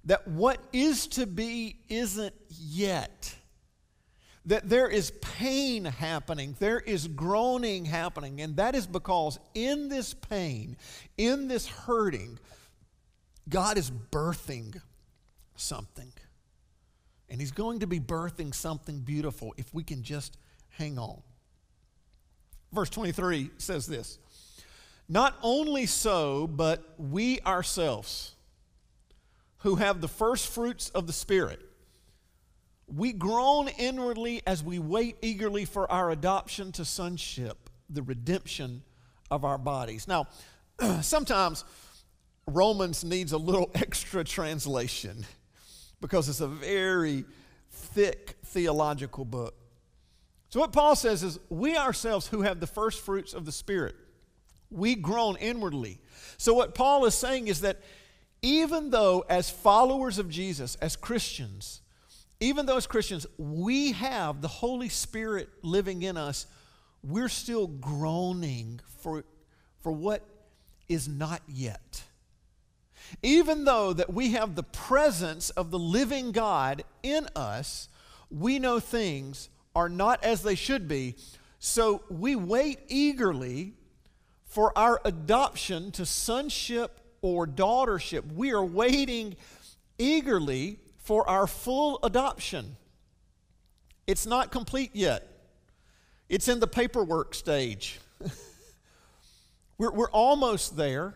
that 0.05 0.27
what 0.27 0.59
is 0.73 1.07
to 1.09 1.27
be 1.27 1.77
isn't 1.89 2.35
yet 2.49 3.35
that 4.47 4.67
there 4.69 4.89
is 4.89 5.11
pain 5.21 5.85
happening, 5.85 6.57
there 6.59 6.81
is 6.81 7.07
groaning 7.07 7.85
happening, 7.85 8.41
and 8.41 8.57
that 8.57 8.75
is 8.75 8.87
because 8.87 9.39
in 9.55 9.91
this 9.91 10.15
pain, 10.15 10.77
in 11.19 11.49
this 11.49 11.67
hurting, 11.67 12.39
God 13.49 13.77
is 13.77 13.91
birthing 13.91 14.81
something. 15.55 16.11
And 17.31 17.41
He's 17.41 17.53
going 17.53 17.81
to 17.81 17.87
be 17.87 18.01
birthing 18.01 18.55
something 18.55 19.01
beautiful 19.01 19.55
if 19.57 19.73
we 19.75 19.83
can 19.83 20.03
just 20.03 20.37
hang 20.71 20.99
on. 20.99 21.21
Verse 22.73 22.91
23 22.91 23.51
says 23.59 23.87
this 23.87 24.19
Not 25.09 25.37
only 25.43 25.87
so, 25.87 26.47
but 26.47 26.95
we 26.99 27.41
ourselves, 27.41 28.35
who 29.59 29.77
have 29.77 30.01
the 30.01 30.09
first 30.09 30.49
fruits 30.49 30.91
of 30.91 31.07
the 31.07 31.13
Spirit, 31.13 31.61
we 32.87 33.13
groan 33.13 33.69
inwardly 33.69 34.43
as 34.47 34.63
we 34.63 34.79
wait 34.79 35.17
eagerly 35.21 35.65
for 35.65 35.91
our 35.91 36.11
adoption 36.11 36.73
to 36.73 36.85
sonship, 36.85 37.69
the 37.91 38.03
redemption 38.03 38.83
of 39.31 39.45
our 39.45 39.59
bodies. 39.59 40.09
Now, 40.09 40.29
sometimes 41.03 41.65
Romans 42.47 43.05
needs 43.05 43.33
a 43.33 43.39
little 43.39 43.71
extra 43.75 44.25
translation 44.25 45.27
because 46.01 46.29
it's 46.29 46.41
a 46.41 46.49
very 46.49 47.25
thick 47.71 48.37
theological 48.45 49.25
book. 49.25 49.55
So, 50.51 50.61
what 50.61 50.73
Paul 50.73 50.97
says 50.97 51.23
is, 51.23 51.39
we 51.51 51.77
ourselves 51.77 52.29
who 52.29 52.43
have 52.43 52.61
the 52.61 52.67
first 52.67 53.05
fruits 53.05 53.35
of 53.35 53.45
the 53.45 53.53
Spirit, 53.53 53.95
we 54.71 54.95
groan 54.95 55.37
inwardly. 55.37 56.01
So, 56.39 56.55
what 56.55 56.75
Paul 56.75 57.05
is 57.05 57.15
saying 57.15 57.49
is 57.49 57.61
that 57.61 57.81
even 58.41 58.91
though, 58.91 59.25
as 59.29 59.51
followers 59.51 60.19
of 60.19 60.29
Jesus, 60.29 60.77
as 60.77 60.97
Christians, 60.97 61.83
even 62.41 62.67
though 62.67 62.77
as 62.77 62.87
Christians 62.87 63.27
we 63.37 63.93
have 63.93 64.41
the 64.41 64.49
Holy 64.49 64.89
Spirit 64.89 65.49
living 65.63 66.03
in 66.03 66.17
us, 66.17 66.47
we're 67.03 67.29
still 67.29 67.67
groaning 67.67 68.81
for, 68.99 69.25
for 69.83 69.93
what 69.93 70.25
is 70.89 71.09
not 71.09 71.43
yet. 71.47 72.03
Even 73.23 73.65
though 73.65 73.93
that 73.93 74.13
we 74.13 74.33
have 74.33 74.55
the 74.55 74.63
presence 74.63 75.51
of 75.51 75.71
the 75.71 75.79
living 75.79 76.33
God 76.33 76.85
in 77.03 77.29
us, 77.35 77.89
we 78.31 78.59
know 78.59 78.81
things 78.81 79.49
are 79.75 79.89
not 79.89 80.23
as 80.25 80.43
they 80.43 80.55
should 80.55 80.89
be. 80.89 81.17
So 81.59 82.03
we 82.09 82.37
wait 82.37 82.81
eagerly 82.89 83.75
for 84.45 84.77
our 84.77 85.01
adoption 85.05 85.91
to 85.93 86.07
sonship 86.07 87.01
or 87.21 87.47
daughtership. 87.47 88.33
We 88.33 88.53
are 88.53 88.65
waiting 88.65 89.37
eagerly 89.99 90.79
for 90.99 91.29
our 91.29 91.47
full 91.47 91.99
adoption. 92.03 92.77
It's 94.07 94.27
not 94.27 94.51
complete 94.51 94.91
yet, 94.95 95.27
it's 96.29 96.49
in 96.49 96.61
the 96.61 96.67
paperwork 96.67 97.35
stage. 97.35 98.01
we're, 99.79 99.93
we're 99.93 100.11
almost 100.11 100.77
there, 100.77 101.15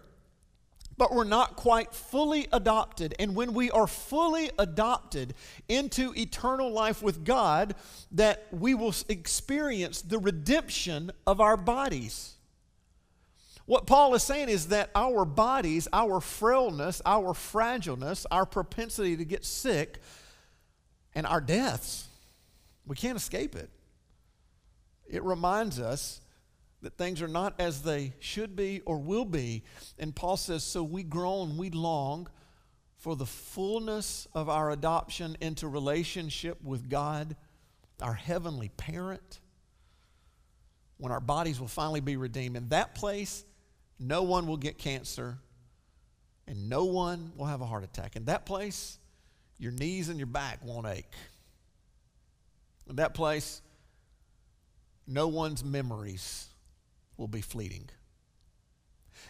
but 0.97 1.15
we're 1.15 1.25
not 1.25 1.57
quite 1.57 1.95
fully 1.95 2.47
adopted. 2.53 3.15
And 3.19 3.35
when 3.35 3.55
we 3.55 3.71
are 3.71 3.87
fully 3.87 4.51
adopted 4.59 5.35
into 5.69 6.13
eternal 6.17 6.71
life 6.71 7.03
with 7.03 7.25
God, 7.25 7.75
that 8.13 8.47
we 8.53 8.75
will 8.75 8.95
experience 9.09 10.03
the 10.03 10.19
redemption 10.19 11.11
of 11.27 11.41
our 11.41 11.57
bodies. 11.57 12.35
What 13.65 13.87
Paul 13.87 14.15
is 14.15 14.23
saying 14.23 14.49
is 14.49 14.69
that 14.69 14.91
our 14.95 15.25
bodies, 15.25 15.89
our 15.93 16.21
frailness, 16.21 17.01
our 17.07 17.33
fragileness, 17.33 18.27
our 18.31 18.45
propensity 18.45 19.17
to 19.17 19.25
get 19.25 19.45
sick, 19.45 19.99
and 21.15 21.27
our 21.27 21.41
deaths, 21.41 22.09
we 22.87 22.97
can't 22.97 23.17
escape 23.17 23.55
it. 23.55 23.71
It 25.07 25.23
reminds 25.23 25.79
us 25.79 26.21
that 26.83 26.99
things 26.99 27.23
are 27.23 27.29
not 27.29 27.55
as 27.59 27.83
they 27.83 28.13
should 28.19 28.57
be 28.57 28.81
or 28.85 28.99
will 28.99 29.25
be. 29.25 29.63
And 29.99 30.15
Paul 30.15 30.37
says, 30.37 30.65
So 30.65 30.83
we 30.83 31.03
groan, 31.03 31.57
we 31.57 31.71
long 31.71 32.29
for 32.99 33.17
the 33.17 33.27
fullness 33.27 34.29
of 34.35 34.49
our 34.49 34.71
adoption 34.71 35.37
into 35.41 35.67
relationship 35.69 36.63
with 36.63 36.89
God, 36.89 37.37
our 38.01 38.15
heavenly 38.15 38.69
parent, 38.69 39.41
when 40.99 41.13
our 41.13 41.21
bodies 41.21 41.59
will 41.59 41.69
finally 41.69 42.01
be 42.01 42.17
redeemed. 42.17 42.57
In 42.57 42.69
that 42.69 42.95
place, 42.95 43.45
no 43.99 44.23
one 44.23 44.47
will 44.47 44.57
get 44.57 44.79
cancer, 44.79 45.39
and 46.47 46.69
no 46.69 46.85
one 46.85 47.33
will 47.37 47.47
have 47.47 47.61
a 47.61 47.67
heart 47.67 47.85
attack. 47.85 48.17
In 48.17 48.25
that 48.27 48.45
place, 48.45 48.99
your 49.59 49.73
knees 49.73 50.09
and 50.09 50.19
your 50.19 50.27
back 50.27 50.65
won't 50.65 50.87
ache. 50.87 51.13
In 52.89 52.97
that 52.97 53.15
place, 53.15 53.63
no 55.07 55.29
one's 55.29 55.65
memories 55.65 56.52
will 57.17 57.29
be 57.29 57.41
fleeting. 57.41 57.89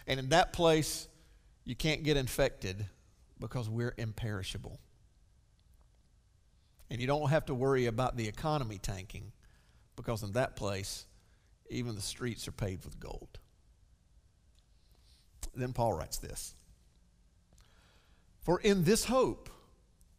And 0.07 0.19
in 0.19 0.29
that 0.29 0.53
place, 0.53 1.07
you 1.65 1.75
can't 1.75 2.03
get 2.03 2.17
infected 2.17 2.85
because 3.39 3.69
we're 3.69 3.93
imperishable. 3.97 4.79
And 6.89 6.99
you 7.01 7.07
don't 7.07 7.29
have 7.29 7.45
to 7.47 7.53
worry 7.53 7.85
about 7.85 8.17
the 8.17 8.27
economy 8.27 8.77
tanking 8.77 9.31
because 9.95 10.23
in 10.23 10.33
that 10.33 10.55
place, 10.55 11.05
even 11.69 11.95
the 11.95 12.01
streets 12.01 12.47
are 12.47 12.51
paved 12.51 12.85
with 12.85 12.99
gold. 12.99 13.39
Then 15.55 15.73
Paul 15.73 15.93
writes 15.93 16.17
this 16.17 16.55
For 18.41 18.59
in 18.59 18.83
this 18.83 19.05
hope 19.05 19.49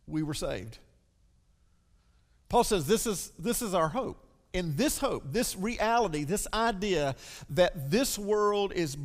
we 0.06 0.22
were 0.22 0.34
saved. 0.34 0.78
Paul 2.48 2.64
says 2.64 2.86
this 2.86 3.06
is, 3.06 3.32
this 3.38 3.62
is 3.62 3.74
our 3.74 3.88
hope. 3.88 4.23
In 4.54 4.76
this 4.76 4.98
hope, 4.98 5.24
this 5.32 5.56
reality, 5.56 6.24
this 6.24 6.46
idea 6.54 7.16
that 7.50 7.90
this 7.90 8.18
world 8.18 8.72
is 8.72 8.96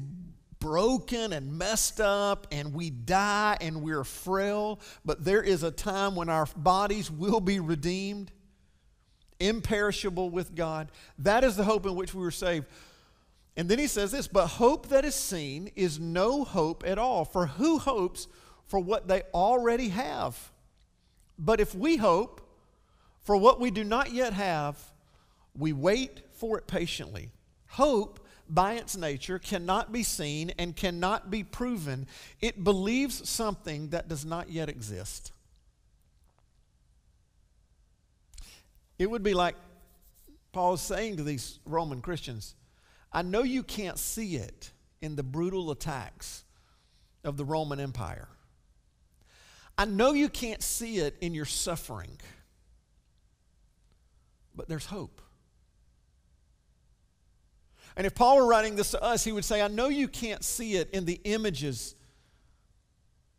broken 0.60 1.34
and 1.34 1.58
messed 1.58 2.00
up 2.00 2.46
and 2.52 2.72
we 2.74 2.92
die 2.92 3.58
and 3.60 3.82
we're 3.82 4.04
frail, 4.04 4.80
but 5.04 5.26
there 5.26 5.42
is 5.42 5.64
a 5.64 5.72
time 5.72 6.16
when 6.16 6.30
our 6.30 6.48
bodies 6.56 7.10
will 7.10 7.40
be 7.40 7.60
redeemed, 7.60 8.32
imperishable 9.40 10.30
with 10.30 10.54
God. 10.54 10.92
That 11.18 11.44
is 11.44 11.56
the 11.56 11.64
hope 11.64 11.86
in 11.88 11.96
which 11.96 12.14
we 12.14 12.22
were 12.22 12.30
saved. 12.30 12.68
And 13.58 13.68
then 13.68 13.80
he 13.80 13.88
says 13.88 14.12
this, 14.12 14.28
but 14.28 14.46
hope 14.48 14.90
that 14.90 15.04
is 15.04 15.16
seen 15.16 15.72
is 15.76 16.00
no 16.00 16.44
hope 16.44 16.84
at 16.86 17.00
all. 17.00 17.26
For 17.26 17.48
who 17.48 17.80
hopes 17.80 18.28
for 18.66 18.80
what 18.80 19.08
they 19.08 19.24
already 19.34 19.90
have? 19.90 20.52
But 21.40 21.60
if 21.60 21.74
we 21.74 21.98
hope 21.98 22.42
for 23.24 23.36
what 23.36 23.60
we 23.60 23.72
do 23.72 23.84
not 23.84 24.12
yet 24.12 24.34
have, 24.34 24.78
we 25.60 25.74
wait 25.74 26.22
for 26.32 26.58
it 26.58 26.66
patiently. 26.66 27.32
Hope, 27.68 28.26
by 28.50 28.74
its 28.74 28.98
nature, 28.98 29.38
cannot 29.38 29.92
be 29.92 30.02
seen 30.02 30.52
and 30.58 30.76
cannot 30.76 31.30
be 31.30 31.44
proven. 31.44 32.08
It 32.42 32.64
believes 32.64 33.30
something 33.30 33.90
that 33.90 34.08
does 34.08 34.26
not 34.26 34.50
yet 34.50 34.70
exist. 34.70 35.32
It 38.98 39.10
would 39.10 39.24
be 39.24 39.36
like 39.36 39.56
Paul 40.52 40.78
saying 40.78 41.18
to 41.18 41.24
these 41.24 41.60
Roman 41.66 42.02
Christians 42.02 42.56
I 43.12 43.22
know 43.22 43.44
you 43.44 43.64
can't 43.64 43.98
see 43.98 44.36
it, 44.36 44.72
in 45.02 45.16
the 45.16 45.24
brutal 45.24 45.72
attacks 45.72 46.44
of 47.24 47.38
the 47.38 47.46
Roman 47.46 47.80
Empire. 47.80 48.28
I 49.78 49.86
know 49.86 50.12
you 50.12 50.30
can't 50.30 50.62
see 50.62 50.98
it 50.98 51.16
in 51.22 51.34
your 51.34 51.46
suffering, 51.46 52.18
but 54.54 54.68
there's 54.68 54.86
hope. 54.86 55.22
And 57.96 58.06
if 58.06 58.16
Paul 58.16 58.38
were 58.38 58.48
writing 58.48 58.76
this 58.76 58.92
to 58.92 59.04
us, 59.04 59.24
he 59.24 59.32
would 59.32 59.46
say, 59.46 59.62
I 59.62 59.68
know 59.68 59.90
you 59.90 60.08
can't 60.08 60.44
see 60.44 60.76
it 60.76 60.90
in 60.92 61.06
the 61.06 61.20
images 61.24 61.96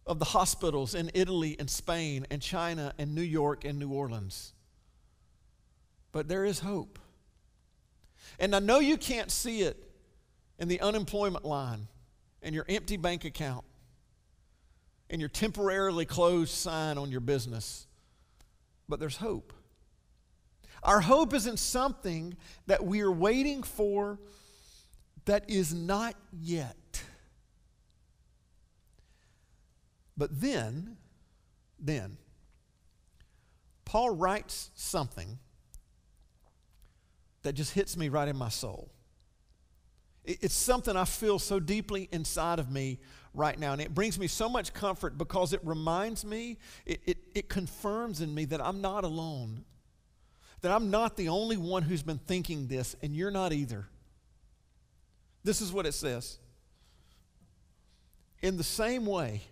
of 0.06 0.18
the 0.18 0.24
hospitals 0.24 0.94
in 0.94 1.10
Italy 1.14 1.56
and 1.58 1.70
Spain 1.70 2.26
and 2.30 2.42
China 2.42 2.92
and 2.98 3.14
New 3.14 3.22
York 3.22 3.64
and 3.64 3.78
New 3.78 3.90
Orleans, 3.90 4.52
but 6.10 6.28
there 6.28 6.44
is 6.44 6.60
hope. 6.60 6.98
And 8.38 8.54
I 8.56 8.58
know 8.58 8.80
you 8.80 8.96
can't 8.96 9.30
see 9.30 9.62
it 9.62 9.76
in 10.58 10.68
the 10.68 10.80
unemployment 10.80 11.44
line 11.44 11.86
and 12.42 12.54
your 12.54 12.64
empty 12.68 12.96
bank 12.96 13.24
account 13.24 13.64
and 15.08 15.20
your 15.20 15.28
temporarily 15.28 16.06
closed 16.06 16.52
sign 16.52 16.98
on 16.98 17.10
your 17.10 17.20
business, 17.20 17.86
but 18.88 18.98
there's 18.98 19.16
hope. 19.16 19.52
Our 20.82 21.00
hope 21.00 21.34
isn't 21.34 21.58
something 21.58 22.36
that 22.66 22.84
we 22.84 23.02
are 23.02 23.12
waiting 23.12 23.62
for 23.62 24.18
that 25.24 25.48
is 25.48 25.74
not 25.74 26.14
yet. 26.32 27.02
But 30.16 30.40
then, 30.40 30.96
then, 31.78 32.18
Paul 33.84 34.10
writes 34.10 34.70
something 34.74 35.38
that 37.42 37.54
just 37.54 37.72
hits 37.72 37.96
me 37.96 38.08
right 38.08 38.28
in 38.28 38.36
my 38.36 38.50
soul. 38.50 38.90
It's 40.24 40.54
something 40.54 40.94
I 40.94 41.06
feel 41.06 41.38
so 41.38 41.58
deeply 41.58 42.08
inside 42.12 42.58
of 42.58 42.70
me 42.70 42.98
right 43.32 43.58
now. 43.58 43.72
And 43.72 43.80
it 43.80 43.94
brings 43.94 44.18
me 44.18 44.26
so 44.26 44.48
much 44.48 44.74
comfort 44.74 45.16
because 45.16 45.52
it 45.52 45.60
reminds 45.64 46.24
me, 46.24 46.58
it, 46.84 47.00
it, 47.06 47.18
it, 47.34 47.48
confirms 47.48 48.20
in 48.20 48.34
me 48.34 48.44
that 48.46 48.60
I'm 48.60 48.80
not 48.80 49.04
alone, 49.04 49.64
that 50.60 50.70
I'm 50.70 50.90
not 50.90 51.16
the 51.16 51.30
only 51.30 51.56
one 51.56 51.82
who's 51.82 52.02
been 52.02 52.18
thinking 52.18 52.66
this, 52.66 52.94
and 53.02 53.16
you're 53.16 53.30
not 53.30 53.52
either. 53.52 53.88
This 55.42 55.60
is 55.60 55.72
what 55.72 55.86
it 55.86 55.92
says 55.92 56.38
In 58.42 58.56
the 58.56 58.64
same 58.64 59.06
way, 59.06 59.42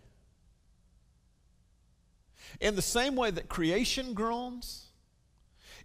in 2.61 2.76
the 2.76 2.83
same 2.83 3.16
way 3.16 3.30
that 3.30 3.49
creation 3.49 4.14
groans, 4.14 4.87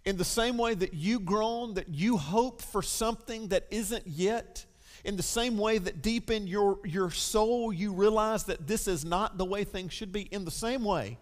in 0.04 0.16
the 0.16 0.24
same 0.24 0.58
way 0.58 0.74
that 0.74 0.94
you 0.94 1.18
groan, 1.18 1.74
that 1.74 1.88
you 1.88 2.16
hope 2.16 2.60
for 2.60 2.82
something 2.82 3.48
that 3.48 3.66
isn't 3.70 4.06
yet, 4.06 4.66
in 5.04 5.16
the 5.16 5.22
same 5.22 5.58
way 5.58 5.78
that 5.78 6.02
deep 6.02 6.30
in 6.30 6.46
your, 6.46 6.78
your 6.84 7.10
soul 7.10 7.72
you 7.72 7.92
realize 7.92 8.44
that 8.44 8.66
this 8.66 8.88
is 8.88 9.04
not 9.04 9.38
the 9.38 9.44
way 9.44 9.64
things 9.64 9.92
should 9.92 10.12
be, 10.12 10.22
in 10.22 10.44
the 10.44 10.50
same 10.50 10.84
way, 10.84 11.18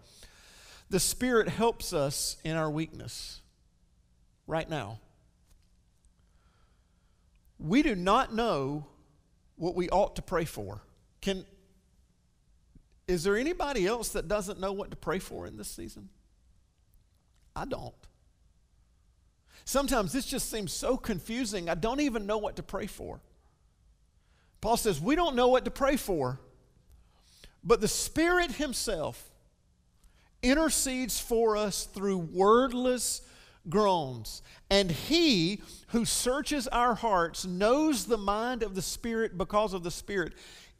the 0.89 0.99
Spirit 0.99 1.49
helps 1.49 1.93
us 1.93 2.37
in 2.43 2.55
our 2.55 2.69
weakness 2.69 3.41
right 4.47 4.69
now. 4.69 4.99
We 7.59 7.83
do 7.83 7.95
not 7.95 8.33
know 8.33 8.87
what 9.55 9.75
we 9.75 9.89
ought 9.89 10.15
to 10.17 10.21
pray 10.21 10.45
for. 10.45 10.81
Can, 11.21 11.45
is 13.07 13.23
there 13.23 13.37
anybody 13.37 13.87
else 13.87 14.09
that 14.09 14.27
doesn't 14.27 14.59
know 14.59 14.73
what 14.73 14.91
to 14.91 14.97
pray 14.97 15.19
for 15.19 15.45
in 15.47 15.57
this 15.57 15.69
season? 15.69 16.09
I 17.55 17.65
don't. 17.65 17.93
Sometimes 19.65 20.11
this 20.11 20.25
just 20.25 20.49
seems 20.49 20.73
so 20.73 20.97
confusing, 20.97 21.69
I 21.69 21.75
don't 21.75 22.01
even 22.01 22.25
know 22.25 22.37
what 22.37 22.57
to 22.57 22.63
pray 22.63 22.87
for. 22.87 23.21
Paul 24.59 24.77
says, 24.77 24.99
We 24.99 25.15
don't 25.15 25.35
know 25.35 25.47
what 25.47 25.65
to 25.65 25.71
pray 25.71 25.95
for, 25.95 26.39
but 27.63 27.79
the 27.79 27.87
Spirit 27.87 28.51
Himself 28.51 29.29
intercedes 30.41 31.19
for 31.19 31.55
us 31.55 31.85
through 31.85 32.17
wordless 32.17 33.21
groans. 33.69 34.41
And 34.69 34.91
He 34.91 35.61
who 35.87 36.05
searches 36.05 36.67
our 36.67 36.95
hearts 36.95 37.45
knows 37.45 38.05
the 38.05 38.17
mind 38.17 38.63
of 38.63 38.75
the 38.75 38.81
Spirit 38.81 39.37
because 39.37 39.73
of 39.73 39.83
the 39.83 39.91
Spirit, 39.91 40.33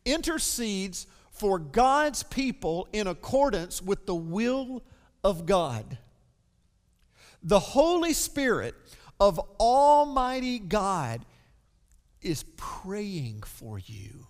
intercedes 0.05 1.07
for 1.31 1.59
God's 1.59 2.23
people 2.23 2.87
in 2.93 3.07
accordance 3.07 3.81
with 3.81 4.05
the 4.05 4.15
will 4.15 4.83
of 5.23 5.45
God 5.45 5.97
the 7.43 7.59
Holy 7.59 8.13
Spirit 8.13 8.73
of 9.19 9.39
Almighty 9.59 10.59
God 10.59 11.25
is 12.21 12.43
praying 12.55 13.43
for 13.43 13.77
you. 13.77 14.27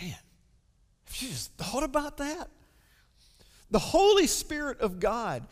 Man, 0.00 0.10
have 0.10 1.22
you 1.22 1.28
just 1.28 1.52
thought 1.52 1.84
about 1.84 2.16
that? 2.16 2.48
The 3.70 3.78
Holy 3.78 4.26
Spirit 4.26 4.80
of 4.80 4.98
God 4.98 5.46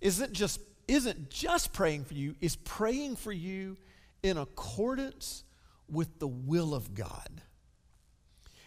isn't 0.00 0.32
just, 0.32 0.60
isn't 0.86 1.30
just 1.30 1.72
praying 1.72 2.04
for 2.04 2.14
you, 2.14 2.34
is 2.40 2.56
praying 2.56 3.16
for 3.16 3.32
you 3.32 3.76
in 4.22 4.36
accordance 4.36 5.44
with 5.90 6.18
the 6.18 6.28
will 6.28 6.74
of 6.74 6.94
God. 6.94 7.42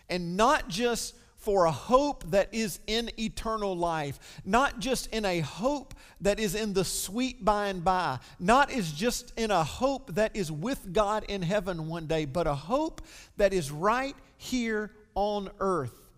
And 0.09 0.35
not 0.35 0.67
just 0.67 1.15
for 1.41 1.65
a 1.65 1.71
hope 1.71 2.23
that 2.29 2.53
is 2.53 2.79
in 2.85 3.09
eternal 3.19 3.75
life, 3.75 4.39
not 4.45 4.79
just 4.79 5.07
in 5.07 5.25
a 5.25 5.39
hope 5.39 5.95
that 6.21 6.39
is 6.39 6.53
in 6.53 6.73
the 6.73 6.85
sweet 6.85 7.43
by 7.43 7.67
and 7.67 7.83
by, 7.83 8.19
not 8.39 8.71
is 8.71 8.91
just 8.91 9.33
in 9.37 9.49
a 9.49 9.63
hope 9.63 10.13
that 10.13 10.35
is 10.35 10.51
with 10.51 10.93
God 10.93 11.25
in 11.27 11.41
heaven 11.41 11.87
one 11.87 12.05
day, 12.05 12.25
but 12.25 12.45
a 12.45 12.53
hope 12.53 13.01
that 13.37 13.53
is 13.53 13.71
right 13.71 14.15
here 14.37 14.91
on 15.15 15.49
earth. 15.59 16.11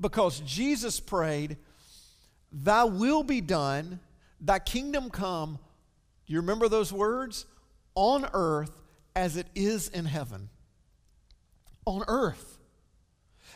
Because 0.00 0.40
Jesus 0.40 1.00
prayed, 1.00 1.58
Thy 2.50 2.84
will 2.84 3.22
be 3.22 3.42
done, 3.42 4.00
thy 4.42 4.58
kingdom 4.58 5.08
come. 5.08 5.58
Do 6.26 6.32
you 6.32 6.40
remember 6.40 6.68
those 6.68 6.92
words? 6.92 7.46
On 7.94 8.28
earth 8.34 8.76
as 9.16 9.36
it 9.36 9.46
is 9.54 9.88
in 9.88 10.04
heaven. 10.04 10.50
On 11.86 12.02
earth 12.08 12.58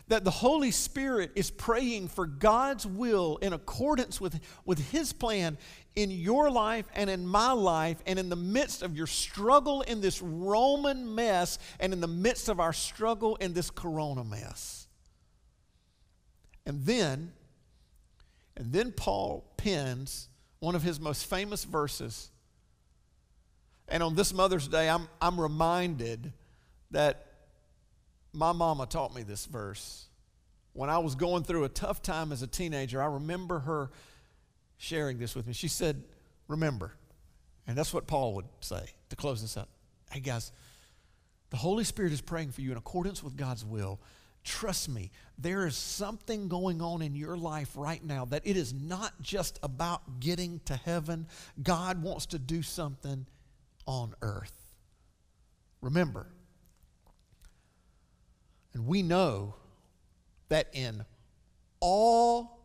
that 0.08 0.24
the 0.24 0.30
Holy 0.30 0.70
Spirit 0.70 1.32
is 1.34 1.50
praying 1.50 2.08
for 2.08 2.26
God's 2.26 2.86
will 2.86 3.38
in 3.38 3.52
accordance 3.52 4.20
with, 4.20 4.40
with 4.64 4.90
His 4.90 5.12
plan 5.12 5.58
in 5.96 6.10
your 6.10 6.50
life 6.50 6.86
and 6.94 7.10
in 7.10 7.26
my 7.26 7.52
life, 7.52 7.96
and 8.06 8.18
in 8.18 8.28
the 8.28 8.36
midst 8.36 8.82
of 8.82 8.96
your 8.96 9.06
struggle 9.06 9.82
in 9.82 10.00
this 10.00 10.22
Roman 10.22 11.14
mess, 11.14 11.58
and 11.80 11.92
in 11.92 12.00
the 12.00 12.06
midst 12.06 12.48
of 12.48 12.60
our 12.60 12.72
struggle 12.72 13.36
in 13.36 13.52
this 13.52 13.70
corona 13.70 14.22
mess. 14.22 14.86
And 16.66 16.84
then, 16.84 17.32
and 18.56 18.72
then 18.72 18.92
Paul 18.92 19.44
pens 19.56 20.28
one 20.60 20.74
of 20.74 20.82
his 20.82 20.98
most 21.00 21.26
famous 21.26 21.64
verses. 21.64 22.30
And 23.88 24.02
on 24.02 24.14
this 24.14 24.32
Mother's 24.32 24.68
Day, 24.68 24.88
I'm, 24.88 25.08
I'm 25.20 25.40
reminded 25.40 26.32
that 26.90 27.26
my 28.32 28.52
mama 28.52 28.86
taught 28.86 29.14
me 29.14 29.22
this 29.22 29.46
verse. 29.46 30.06
When 30.72 30.90
I 30.90 30.98
was 30.98 31.14
going 31.14 31.44
through 31.44 31.64
a 31.64 31.68
tough 31.68 32.02
time 32.02 32.32
as 32.32 32.42
a 32.42 32.46
teenager, 32.46 33.00
I 33.02 33.06
remember 33.06 33.60
her 33.60 33.90
sharing 34.76 35.18
this 35.18 35.34
with 35.34 35.46
me. 35.46 35.52
She 35.52 35.68
said, 35.68 36.02
Remember. 36.48 36.92
And 37.66 37.76
that's 37.76 37.92
what 37.92 38.06
Paul 38.06 38.34
would 38.34 38.46
say 38.60 38.90
to 39.08 39.16
close 39.16 39.42
this 39.42 39.56
up. 39.56 39.68
Hey, 40.12 40.20
guys, 40.20 40.52
the 41.50 41.56
Holy 41.56 41.82
Spirit 41.82 42.12
is 42.12 42.20
praying 42.20 42.52
for 42.52 42.60
you 42.60 42.70
in 42.70 42.76
accordance 42.76 43.22
with 43.22 43.36
God's 43.36 43.64
will. 43.64 44.00
Trust 44.46 44.88
me, 44.88 45.10
there 45.36 45.66
is 45.66 45.76
something 45.76 46.46
going 46.46 46.80
on 46.80 47.02
in 47.02 47.16
your 47.16 47.36
life 47.36 47.70
right 47.74 48.02
now 48.02 48.26
that 48.26 48.42
it 48.44 48.56
is 48.56 48.72
not 48.72 49.20
just 49.20 49.58
about 49.60 50.20
getting 50.20 50.60
to 50.66 50.76
heaven. 50.76 51.26
God 51.60 52.00
wants 52.00 52.26
to 52.26 52.38
do 52.38 52.62
something 52.62 53.26
on 53.86 54.14
earth. 54.22 54.52
Remember, 55.80 56.28
and 58.72 58.86
we 58.86 59.02
know 59.02 59.56
that 60.48 60.68
in 60.72 61.04
all 61.80 62.60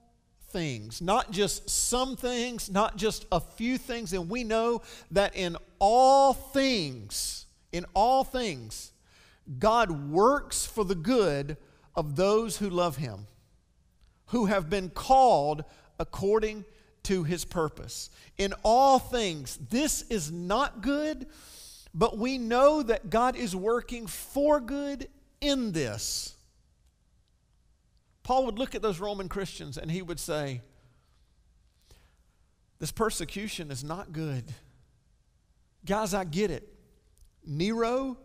things, 0.52 1.02
not 1.02 1.32
just 1.32 1.68
some 1.68 2.16
things, 2.16 2.70
not 2.70 2.96
just 2.96 3.26
a 3.32 3.40
few 3.40 3.80
things, 3.80 4.14
and 4.14 4.30
we 4.30 4.44
know 4.44 4.84
that 5.10 5.36
in 5.36 5.58
all 5.80 6.36
things, 6.36 7.48
in 7.72 7.88
all 7.96 8.24
things, 8.24 8.92
God 9.58 10.12
works 10.12 10.64
for 10.64 10.86
the 10.86 10.96
good 10.96 11.58
of 11.96 12.16
those 12.16 12.58
who 12.58 12.70
love 12.70 12.98
Him, 12.98 13.28
who 14.28 14.46
have 14.46 14.70
been 14.70 14.90
called 14.90 15.64
according 16.00 16.66
to 17.04 17.24
His 17.24 17.46
purpose. 17.46 18.10
In 18.38 18.54
all 18.64 19.00
things, 19.00 19.58
this 19.70 20.04
is 20.10 20.32
not 20.32 20.82
good, 20.82 21.28
but 21.94 22.18
we 22.18 22.38
know 22.38 22.82
that 22.84 23.10
God 23.10 23.36
is 23.36 23.56
working 23.56 24.08
for 24.08 24.60
good 24.60 25.08
in 25.42 25.72
this. 25.72 26.36
Paul 28.24 28.46
would 28.46 28.60
look 28.60 28.76
at 28.76 28.82
those 28.82 29.00
Roman 29.00 29.28
Christians 29.28 29.78
and 29.78 29.90
he 29.90 30.02
would 30.02 30.20
say, 30.20 30.62
This 32.80 32.92
persecution 32.92 33.72
is 33.72 33.84
not 33.84 34.14
good. 34.14 34.46
Guys, 35.86 36.14
I 36.14 36.24
get 36.24 36.52
it. 36.52 36.68
Nero 37.46 38.18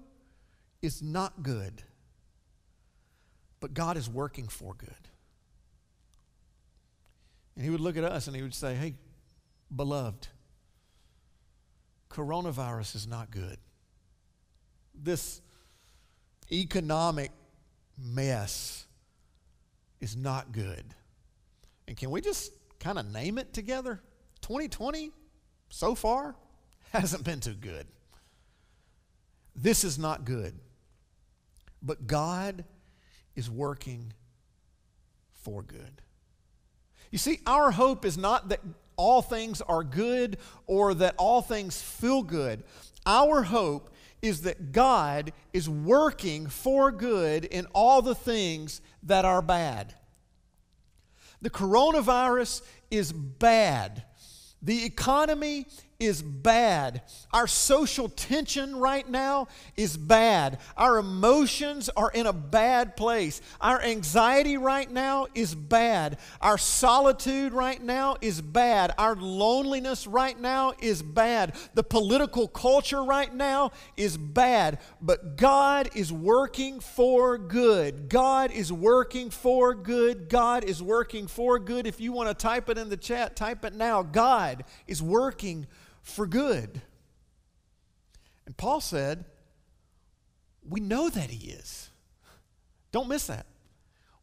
is 0.83 1.03
not 1.03 1.43
good, 1.43 1.83
but 3.61 3.75
God 3.75 3.97
is 3.97 4.09
working 4.09 4.49
for 4.49 4.75
good. 4.75 4.91
And 7.55 7.65
he 7.65 7.71
would 7.71 7.81
look 7.81 7.97
at 7.97 8.05
us 8.05 8.27
and 8.27 8.37
he 8.37 8.43
would 8.43 8.55
say, 8.55 8.75
Hey, 8.75 8.95
beloved, 9.75 10.29
coronavirus 12.11 12.95
is 12.95 13.07
not 13.07 13.31
good. 13.31 13.59
This 14.95 15.41
economic 16.53 17.31
mess 17.99 18.87
is 20.01 20.17
not 20.17 20.53
good. 20.53 20.85
And 21.89 21.97
can 21.97 22.11
we 22.11 22.21
just 22.21 22.53
kind 22.79 22.99
of 22.99 23.11
name 23.11 23.39
it 23.39 23.53
together? 23.53 24.01
2020 24.43 25.13
so 25.69 25.95
far 25.95 26.35
hasn't 26.93 27.25
been 27.25 27.41
too 27.41 27.55
good. 27.55 27.87
This 29.55 29.85
is 29.85 29.99
not 29.99 30.25
good. 30.25 30.59
But 31.83 32.07
God 32.07 32.65
is 33.37 33.51
working 33.51 34.13
for 35.33 35.63
good. 35.63 36.03
You 37.11 37.19
see, 37.19 37.41
our 37.47 37.71
hope 37.71 38.05
is 38.05 38.19
not 38.19 38.49
that 38.49 38.61
all 38.97 39.23
things 39.23 39.61
are 39.61 39.85
good 39.85 40.39
or 40.67 40.95
that 40.95 41.15
all 41.19 41.43
things 41.43 41.81
feel 41.81 42.23
good. 42.23 42.65
Our 43.05 43.43
hope 43.43 43.91
is 44.23 44.43
that 44.43 44.73
God 44.73 45.33
is 45.53 45.69
working 45.69 46.49
for 46.49 46.91
good 46.91 47.45
in 47.45 47.67
all 47.73 48.03
the 48.03 48.15
things 48.15 48.81
that 49.05 49.25
are 49.25 49.43
bad. 49.43 49.95
The 51.43 51.51
coronavirus 51.51 52.63
is 52.91 53.13
bad. 53.13 54.03
The 54.63 54.85
economy 54.85 55.67
is 55.99 56.23
bad. 56.23 57.03
Our 57.33 57.47
social 57.47 58.09
tension 58.09 58.77
right 58.77 59.09
now 59.09 59.49
is 59.77 59.97
bad. 59.97 60.59
Our 60.77 60.99
emotions 60.99 61.89
are 61.97 62.11
in 62.11 62.27
a 62.27 62.33
bad 62.33 62.97
place. 62.97 63.41
Our 63.61 63.81
anxiety 63.81 64.57
right 64.57 64.91
now 64.91 65.27
is 65.35 65.55
bad. 65.55 66.19
Our 66.41 66.59
solitude 66.59 67.53
right 67.53 67.83
now 67.83 68.17
is 68.21 68.41
bad. 68.41 68.95
Our 68.99 69.17
loneliness 69.17 70.07
right 70.07 70.39
now 70.39 70.75
is 70.81 71.03
bad. 71.03 71.55
The 71.75 71.83
political 71.83 72.47
culture 72.49 73.03
right 73.03 73.33
now 73.35 73.73
is 73.97 74.17
bad. 74.19 74.79
But 75.01 75.37
God 75.37 75.91
is 75.95 76.13
working 76.13 76.81
for 76.81 77.39
good. 77.39 78.09
God 78.09 78.51
is 78.51 78.73
working 78.73 79.31
for 79.31 79.75
good. 79.75 80.29
God 80.29 80.65
is 80.65 80.83
working 80.83 81.27
for 81.27 81.59
good. 81.59 81.87
If 81.87 82.01
you 82.01 82.13
want 82.13 82.29
to 82.29 82.35
type 82.35 82.69
it 82.69 82.77
in 82.77 82.89
the 82.89 82.97
chat, 82.97 83.37
type 83.37 83.65
it 83.65 83.75
now. 83.75 84.03
God 84.03 84.65
is 84.87 85.03
working 85.03 85.67
for 86.07 86.27
good. 86.27 86.81
And 88.47 88.57
Paul 88.57 88.81
said, 88.81 89.25
We 90.67 90.81
know 90.81 91.11
that 91.11 91.31
he 91.31 91.51
is. 91.51 91.91
Don't 92.93 93.09
miss 93.09 93.27
that. 93.27 93.47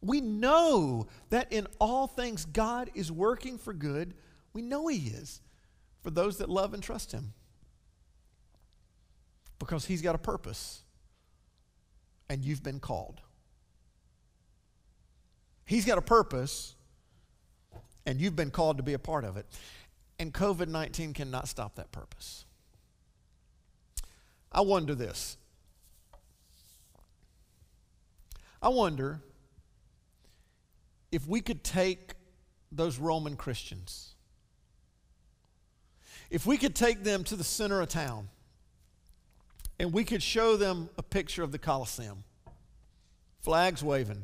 We 0.00 0.20
know 0.20 1.06
that 1.30 1.52
in 1.52 1.66
all 1.78 2.06
things 2.06 2.44
God 2.44 2.90
is 2.94 3.12
working 3.12 3.58
for 3.58 3.72
good. 3.72 4.14
We 4.52 4.62
know 4.62 4.88
he 4.88 5.08
is 5.08 5.40
for 6.02 6.10
those 6.10 6.38
that 6.38 6.50
love 6.50 6.74
and 6.74 6.82
trust 6.82 7.12
him. 7.12 7.32
Because 9.58 9.84
he's 9.84 10.02
got 10.02 10.14
a 10.14 10.18
purpose 10.18 10.82
and 12.28 12.44
you've 12.44 12.62
been 12.62 12.80
called. 12.80 13.20
He's 15.64 15.86
got 15.86 15.96
a 15.96 16.02
purpose 16.02 16.74
and 18.04 18.20
you've 18.20 18.36
been 18.36 18.50
called 18.50 18.76
to 18.76 18.82
be 18.82 18.92
a 18.92 18.98
part 18.98 19.24
of 19.24 19.36
it. 19.36 19.46
And 20.24 20.32
COVID 20.32 20.68
19 20.68 21.12
cannot 21.12 21.48
stop 21.48 21.74
that 21.74 21.92
purpose. 21.92 22.46
I 24.50 24.62
wonder 24.62 24.94
this. 24.94 25.36
I 28.62 28.70
wonder 28.70 29.20
if 31.12 31.28
we 31.28 31.42
could 31.42 31.62
take 31.62 32.14
those 32.72 32.98
Roman 32.98 33.36
Christians, 33.36 34.14
if 36.30 36.46
we 36.46 36.56
could 36.56 36.74
take 36.74 37.04
them 37.04 37.22
to 37.24 37.36
the 37.36 37.44
center 37.44 37.82
of 37.82 37.90
town 37.90 38.30
and 39.78 39.92
we 39.92 40.04
could 40.04 40.22
show 40.22 40.56
them 40.56 40.88
a 40.96 41.02
picture 41.02 41.42
of 41.42 41.52
the 41.52 41.58
Colosseum, 41.58 42.24
flags 43.42 43.84
waving, 43.84 44.22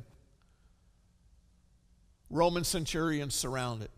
Roman 2.30 2.64
centurions 2.64 3.34
surrounded, 3.34 3.90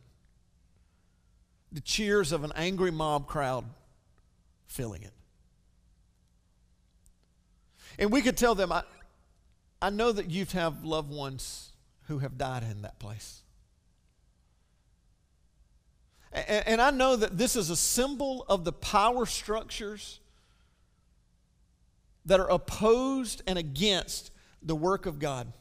the 1.72 1.80
cheers 1.80 2.32
of 2.32 2.44
an 2.44 2.52
angry 2.54 2.90
mob 2.90 3.26
crowd 3.26 3.64
filling 4.66 5.02
it. 5.02 5.12
And 7.98 8.10
we 8.10 8.22
could 8.22 8.36
tell 8.36 8.54
them, 8.54 8.72
I, 8.72 8.82
I 9.80 9.90
know 9.90 10.12
that 10.12 10.30
you 10.30 10.46
have 10.52 10.84
loved 10.84 11.10
ones 11.10 11.70
who 12.04 12.18
have 12.18 12.38
died 12.38 12.62
in 12.62 12.82
that 12.82 12.98
place. 12.98 13.42
And, 16.32 16.66
and 16.66 16.80
I 16.80 16.90
know 16.90 17.16
that 17.16 17.36
this 17.36 17.56
is 17.56 17.70
a 17.70 17.76
symbol 17.76 18.44
of 18.48 18.64
the 18.64 18.72
power 18.72 19.26
structures 19.26 20.20
that 22.24 22.40
are 22.40 22.50
opposed 22.50 23.42
and 23.46 23.58
against 23.58 24.30
the 24.62 24.76
work 24.76 25.06
of 25.06 25.18
God. 25.18 25.52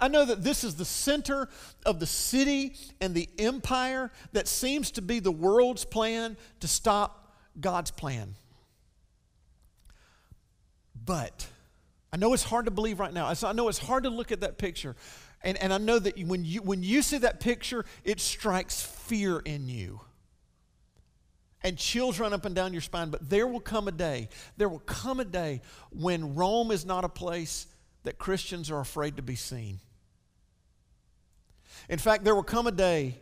I 0.00 0.08
know 0.08 0.24
that 0.24 0.42
this 0.42 0.64
is 0.64 0.74
the 0.74 0.84
center 0.84 1.48
of 1.86 2.00
the 2.00 2.06
city 2.06 2.76
and 3.00 3.14
the 3.14 3.28
empire 3.38 4.10
that 4.32 4.46
seems 4.46 4.90
to 4.92 5.02
be 5.02 5.20
the 5.20 5.32
world's 5.32 5.84
plan 5.84 6.36
to 6.60 6.68
stop 6.68 7.34
God's 7.58 7.90
plan. 7.90 8.34
But 11.04 11.46
I 12.12 12.16
know 12.16 12.32
it's 12.34 12.44
hard 12.44 12.66
to 12.66 12.70
believe 12.70 13.00
right 13.00 13.12
now. 13.12 13.32
I 13.42 13.52
know 13.52 13.68
it's 13.68 13.78
hard 13.78 14.04
to 14.04 14.10
look 14.10 14.32
at 14.32 14.40
that 14.40 14.58
picture. 14.58 14.96
And, 15.42 15.56
and 15.58 15.72
I 15.72 15.78
know 15.78 15.98
that 15.98 16.18
when 16.26 16.44
you, 16.44 16.60
when 16.60 16.82
you 16.82 17.02
see 17.02 17.18
that 17.18 17.40
picture, 17.40 17.84
it 18.04 18.20
strikes 18.20 18.82
fear 18.82 19.38
in 19.38 19.68
you. 19.68 20.00
And 21.62 21.76
chills 21.76 22.18
run 22.18 22.32
up 22.32 22.44
and 22.44 22.54
down 22.54 22.72
your 22.72 22.82
spine. 22.82 23.10
But 23.10 23.28
there 23.28 23.46
will 23.46 23.60
come 23.60 23.88
a 23.88 23.92
day, 23.92 24.28
there 24.56 24.68
will 24.68 24.80
come 24.80 25.20
a 25.20 25.24
day 25.24 25.62
when 25.90 26.34
Rome 26.34 26.70
is 26.70 26.84
not 26.84 27.04
a 27.04 27.08
place 27.08 27.66
that 28.02 28.18
Christians 28.18 28.70
are 28.70 28.80
afraid 28.80 29.16
to 29.16 29.22
be 29.22 29.36
seen. 29.36 29.80
In 31.88 31.98
fact, 31.98 32.24
there 32.24 32.34
will 32.34 32.42
come 32.42 32.66
a 32.66 32.72
day 32.72 33.16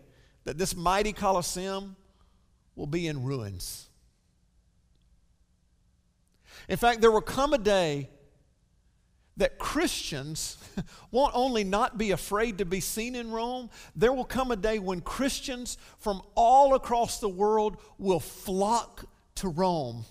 that 0.45 0.59
this 0.59 0.75
mighty 0.75 1.13
Colosseum 1.13 1.97
will 2.75 2.87
be 2.87 3.07
in 3.07 3.23
ruins. 3.23 3.89
In 6.69 6.77
fact, 6.77 7.01
there 7.01 7.11
will 7.11 7.21
come 7.21 7.53
a 7.53 7.59
day 7.59 8.09
that 9.37 9.59
Christians 9.59 10.59
won't 11.11 11.35
only 11.35 11.65
not 11.65 11.97
be 11.97 12.11
afraid 12.11 12.59
to 12.59 12.65
be 12.65 12.81
seen 12.81 13.15
in 13.15 13.31
Rome, 13.31 13.71
there 13.95 14.13
will 14.13 14.25
come 14.25 14.51
a 14.51 14.57
day 14.57 14.79
when 14.79 15.01
Christians 15.01 15.79
from 15.99 16.23
all 16.35 16.75
across 16.75 17.21
the 17.21 17.29
world 17.29 17.77
will 17.99 18.21
flock 18.21 19.05
to 19.37 19.49
Rome 19.49 20.05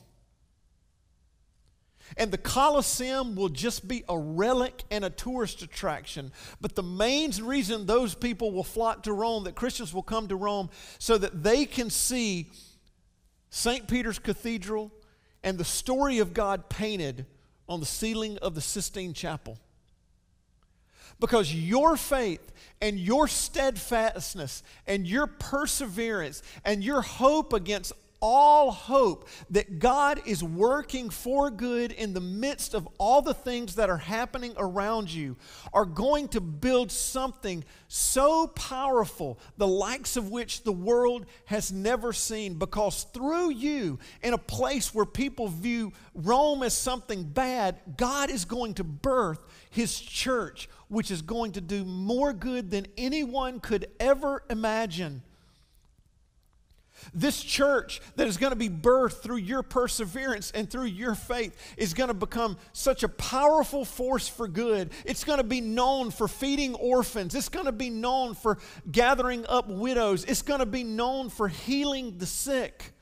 and 2.16 2.32
the 2.32 2.38
Colosseum 2.38 3.36
will 3.36 3.50
just 3.50 3.88
be 3.88 4.04
a 4.08 4.18
relic 4.18 4.84
and 4.90 5.04
a 5.04 5.10
tourist 5.10 5.62
attraction. 5.62 6.32
But 6.62 6.76
the 6.76 6.84
main 6.84 7.32
reason 7.42 7.86
those 7.86 8.16
people 8.16 8.52
will 8.52 8.64
flock 8.64 9.04
to 9.04 9.14
Rome, 9.14 9.44
that 9.44 9.56
Christians 9.56 9.94
will 9.94 10.04
come 10.04 10.28
to 10.30 10.36
Rome, 10.36 10.70
so 11.00 11.18
that 11.18 11.44
they 11.44 11.66
can 11.66 11.90
see 11.90 12.50
St. 13.50 13.88
Peter's 13.88 14.20
Cathedral 14.20 14.92
and 15.44 15.58
the 15.58 15.66
story 15.66 16.20
of 16.20 16.34
God 16.34 16.70
painted 16.70 17.26
on 17.68 17.80
the 17.80 17.86
ceiling 17.86 18.38
of 18.42 18.56
the 18.56 18.62
Sistine 18.62 19.14
Chapel. 19.14 19.58
Because 21.20 21.54
your 21.54 21.98
faith 21.98 22.52
and 22.80 23.00
your 23.00 23.28
steadfastness 23.28 24.62
and 24.86 25.08
your 25.08 25.26
perseverance 25.26 26.44
and 26.64 26.84
your 26.84 27.02
hope 27.02 27.54
against 27.54 27.92
all 28.22 28.72
hope 28.72 29.28
that 29.50 29.80
God 29.80 30.22
is 30.26 30.44
working 30.44 31.10
for 31.10 31.50
good 31.50 31.92
in 31.92 32.14
the 32.14 32.22
midst 32.22 32.74
of 32.74 32.88
all 32.98 33.22
the 33.22 33.34
things 33.34 33.76
that 33.76 33.90
are 33.90 33.98
happening 33.98 34.54
around 34.58 35.12
you 35.12 35.36
are 35.74 35.86
going 35.86 36.28
to 36.30 36.42
build 36.42 36.92
something 36.92 37.64
so 37.88 38.48
powerful, 38.48 39.40
the 39.58 39.68
likes 39.68 40.18
of 40.18 40.30
which 40.30 40.64
the 40.64 40.72
world 40.72 41.26
has 41.46 41.72
never 41.72 42.12
seen. 42.14 42.56
Because 42.56 43.04
through 43.14 43.52
you, 43.52 44.00
in 44.22 44.34
a 44.34 44.38
place 44.38 44.94
where 44.94 45.06
people 45.06 45.48
view 45.48 45.94
Rome 46.14 46.64
as 46.64 46.76
something 46.76 47.24
bad, 47.24 47.80
God 47.98 48.30
is 48.30 48.46
going 48.46 48.74
to 48.76 48.84
birth 48.84 49.40
His 49.70 50.00
church, 50.00 50.70
which 50.88 51.12
is 51.12 51.22
going 51.22 51.54
to 51.54 51.62
do 51.62 51.86
more 51.86 52.34
good 52.34 52.72
than 52.72 52.88
anyone 52.98 53.60
could 53.60 53.88
ever 54.00 54.44
imagine. 54.50 55.22
This 57.14 57.42
church 57.42 58.02
that 58.16 58.28
is 58.28 58.38
going 58.38 58.52
to 58.52 58.58
be 58.58 58.70
birthed 58.70 59.22
through 59.22 59.38
your 59.38 59.64
perseverance 59.64 60.52
and 60.52 60.70
through 60.70 60.86
your 60.86 61.16
faith 61.16 61.56
is 61.78 61.94
going 61.94 62.10
to 62.10 62.14
become 62.14 62.58
such 62.74 63.04
a 63.04 63.10
powerful 63.10 63.86
force 63.86 64.28
for 64.28 64.48
good. 64.48 64.92
It's 65.06 65.24
going 65.24 65.38
to 65.38 65.44
be 65.44 65.62
known 65.62 66.12
for 66.12 66.28
feeding 66.28 66.76
orphans, 66.76 67.36
it's 67.36 67.50
going 67.50 67.66
to 67.66 67.72
be 67.72 67.90
known 67.90 68.36
for 68.36 68.58
gathering 68.92 69.46
up 69.48 69.68
widows, 69.68 70.24
it's 70.24 70.42
going 70.42 70.60
to 70.60 70.66
be 70.66 70.84
known 70.84 71.30
for 71.30 71.48
healing 71.48 72.18
the 72.18 72.26
sick. 72.26 72.94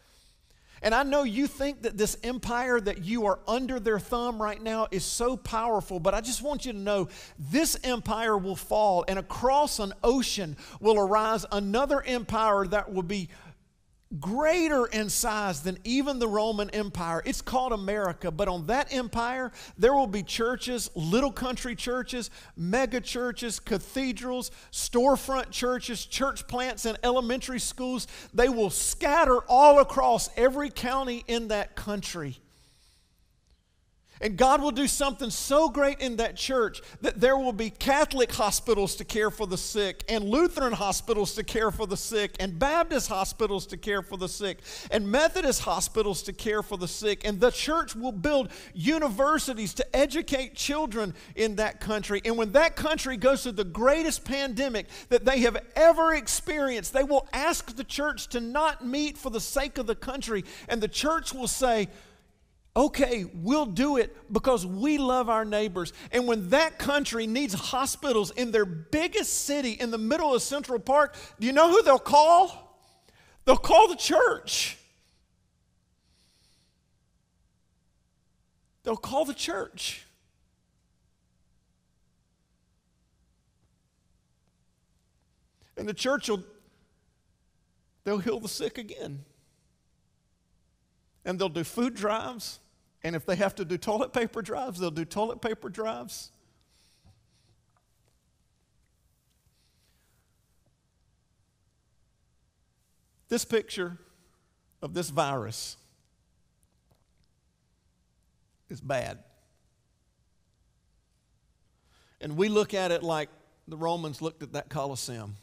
And 0.81 0.93
I 0.93 1.01
know 1.01 1.23
you 1.23 1.47
think 1.47 1.81
that 1.81 1.97
this 1.97 2.15
empire 2.21 2.79
that 2.79 3.03
you 3.03 3.25
are 3.25 3.39
under 3.47 3.79
their 3.79 3.97
thumb 3.97 4.39
right 4.39 4.61
now 4.61 4.87
is 4.91 5.03
so 5.03 5.35
powerful, 5.35 5.99
but 5.99 6.13
I 6.13 6.21
just 6.21 6.43
want 6.43 6.65
you 6.65 6.73
to 6.73 6.77
know 6.77 7.07
this 7.39 7.75
empire 7.83 8.37
will 8.37 8.55
fall, 8.55 9.03
and 9.07 9.17
across 9.17 9.79
an 9.79 9.93
ocean 10.03 10.55
will 10.79 10.99
arise 10.99 11.43
another 11.51 12.03
empire 12.03 12.67
that 12.67 12.93
will 12.93 13.01
be 13.01 13.29
greater 14.19 14.85
in 14.85 15.09
size 15.09 15.61
than 15.61 15.77
even 15.83 16.19
the 16.19 16.27
Roman 16.27 16.69
Empire. 16.71 17.21
It's 17.25 17.41
called 17.41 17.73
America, 17.73 18.31
but 18.31 18.47
on 18.47 18.67
that 18.67 18.93
empire, 18.93 19.51
there 19.77 19.93
will 19.93 20.07
be 20.07 20.23
churches, 20.23 20.89
little 20.95 21.31
country 21.31 21.75
churches, 21.75 22.29
mega 22.55 23.01
churches, 23.01 23.59
cathedrals, 23.59 24.51
storefront 24.71 25.51
churches, 25.51 26.05
church 26.05 26.47
plants, 26.47 26.85
and 26.85 26.97
elementary 27.03 27.59
schools. 27.59 28.07
They 28.33 28.49
will 28.49 28.69
scatter 28.69 29.39
all 29.47 29.79
across 29.79 30.29
every 30.37 30.69
county 30.69 31.23
in 31.27 31.49
that 31.49 31.75
country. 31.75 32.39
And 34.25 34.37
God 34.37 34.59
will 34.59 34.71
do 34.71 34.87
something 34.87 35.29
so 35.29 35.69
great 35.69 35.99
in 35.99 36.15
that 36.15 36.35
church 36.35 36.81
that 37.01 37.21
there 37.21 37.37
will 37.37 37.53
be 37.53 37.69
Catholic 37.69 38.31
hospitals 38.31 38.95
to 38.95 39.05
care 39.05 39.29
for 39.29 39.45
the 39.45 39.55
sick, 39.55 40.03
and 40.09 40.23
Lutheran 40.23 40.73
hospitals 40.73 41.35
to 41.35 41.43
care 41.43 41.69
for 41.69 41.85
the 41.85 41.95
sick, 41.95 42.35
and 42.39 42.57
Baptist 42.57 43.07
hospitals 43.07 43.67
to 43.67 43.77
care 43.77 44.01
for 44.01 44.17
the 44.17 44.27
sick, 44.27 44.61
and 44.89 45.07
Methodist 45.07 45.61
hospitals 45.61 46.23
to 46.23 46.33
care 46.33 46.63
for 46.63 46.75
the 46.75 46.87
sick. 46.87 47.23
And 47.23 47.39
the 47.39 47.51
church 47.51 47.95
will 47.95 48.11
build 48.11 48.49
universities 48.73 49.75
to 49.75 49.95
educate 49.95 50.55
children 50.55 51.13
in 51.35 51.57
that 51.57 51.79
country. 51.79 52.19
And 52.25 52.35
when 52.35 52.51
that 52.53 52.75
country 52.75 53.17
goes 53.17 53.43
through 53.43 53.51
the 53.51 53.63
greatest 53.63 54.25
pandemic 54.25 54.87
that 55.09 55.25
they 55.25 55.41
have 55.41 55.63
ever 55.75 56.15
experienced, 56.15 56.93
they 56.93 57.03
will 57.03 57.27
ask 57.31 57.75
the 57.75 57.83
church 57.83 58.25
to 58.29 58.39
not 58.39 58.83
meet 58.83 59.19
for 59.19 59.29
the 59.29 59.39
sake 59.39 59.77
of 59.77 59.85
the 59.85 59.93
country. 59.93 60.45
And 60.67 60.81
the 60.81 60.87
church 60.87 61.31
will 61.31 61.47
say, 61.47 61.89
okay, 62.75 63.25
we'll 63.33 63.65
do 63.65 63.97
it 63.97 64.15
because 64.31 64.65
we 64.65 64.97
love 64.97 65.29
our 65.29 65.45
neighbors. 65.45 65.93
And 66.11 66.27
when 66.27 66.49
that 66.49 66.77
country 66.77 67.25
needs 67.25 67.53
hospitals 67.53 68.31
in 68.31 68.51
their 68.51 68.65
biggest 68.65 69.45
city 69.45 69.71
in 69.71 69.91
the 69.91 69.97
middle 69.97 70.35
of 70.35 70.41
Central 70.41 70.79
Park, 70.79 71.15
do 71.39 71.47
you 71.47 71.53
know 71.53 71.69
who 71.71 71.81
they'll 71.83 71.97
call? 71.97 72.77
They'll 73.45 73.55
call 73.55 73.87
the 73.87 73.95
church. 73.95 74.77
They'll 78.83 78.97
call 78.97 79.23
the 79.25 79.33
church. 79.33 80.05
And 85.77 85.87
the 85.87 85.93
church 85.93 86.29
will 86.29 86.43
they'll 88.03 88.19
heal 88.19 88.39
the 88.39 88.47
sick 88.47 88.77
again. 88.77 89.23
And 91.23 91.39
they'll 91.39 91.49
do 91.49 91.63
food 91.63 91.95
drives 91.95 92.59
and 93.05 93.15
if 93.15 93.23
they 93.23 93.35
have 93.35 93.53
to 93.53 93.63
do 93.63 93.77
toilet 93.77 94.13
paper 94.13 94.41
drives, 94.41 94.79
they'll 94.79 94.89
do 94.89 95.05
toilet 95.05 95.39
paper 95.39 95.69
drives. 95.69 96.31
This 103.29 103.45
picture 103.45 103.99
of 104.81 104.95
this 104.95 105.11
virus 105.11 105.77
is 108.71 108.81
bad. 108.81 109.19
And 112.19 112.35
we 112.35 112.49
look 112.49 112.73
at 112.73 112.89
it 112.89 113.03
like 113.03 113.29
the 113.67 113.77
Romans 113.77 114.19
looked 114.19 114.41
at 114.41 114.53
that 114.53 114.67
Colosseum. 114.69 115.35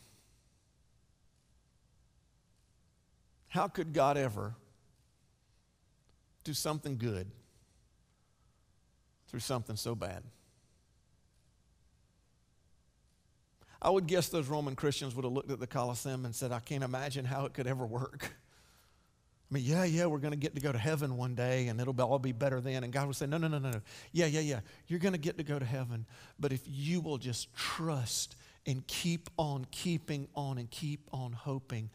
How 3.46 3.68
could 3.68 3.92
God 3.92 4.16
ever 4.16 4.56
do 6.42 6.54
something 6.54 6.98
good 6.98 7.30
through 9.32 9.40
something 9.40 9.76
so 9.76 9.94
bad. 9.94 10.22
I 13.80 13.88
would 13.88 14.06
guess 14.06 14.28
those 14.28 14.46
Roman 14.46 14.76
Christians 14.76 15.16
would 15.16 15.24
have 15.24 15.32
looked 15.32 15.50
at 15.50 15.58
the 15.58 15.66
Colosseum 15.66 16.26
and 16.26 16.34
said, 16.34 16.52
I 16.52 16.60
can't 16.60 16.84
imagine 16.84 17.24
how 17.24 17.46
it 17.46 17.54
could 17.54 17.66
ever 17.66 17.86
work. 17.86 18.30
I 19.50 19.54
mean, 19.54 19.64
yeah, 19.64 19.84
yeah, 19.84 20.06
we're 20.06 20.18
going 20.18 20.32
to 20.32 20.38
get 20.38 20.54
to 20.54 20.60
go 20.60 20.70
to 20.70 20.78
heaven 20.78 21.16
one 21.16 21.34
day 21.34 21.68
and 21.68 21.80
it'll 21.80 21.98
all 22.02 22.18
be 22.18 22.32
better 22.32 22.60
then. 22.60 22.84
And 22.84 22.92
God 22.92 23.06
would 23.06 23.16
say, 23.16 23.26
no, 23.26 23.38
no, 23.38 23.48
no, 23.48 23.58
no, 23.58 23.70
no. 23.70 23.80
Yeah, 24.12 24.26
yeah, 24.26 24.40
yeah. 24.40 24.60
You're 24.86 25.00
going 25.00 25.14
to 25.14 25.18
get 25.18 25.38
to 25.38 25.44
go 25.44 25.58
to 25.58 25.64
heaven. 25.64 26.04
But 26.38 26.52
if 26.52 26.60
you 26.66 27.00
will 27.00 27.18
just 27.18 27.54
trust 27.56 28.36
and 28.66 28.86
keep 28.86 29.30
on 29.38 29.66
keeping 29.70 30.28
on 30.34 30.58
and 30.58 30.70
keep 30.70 31.08
on 31.10 31.32
hoping, 31.32 31.88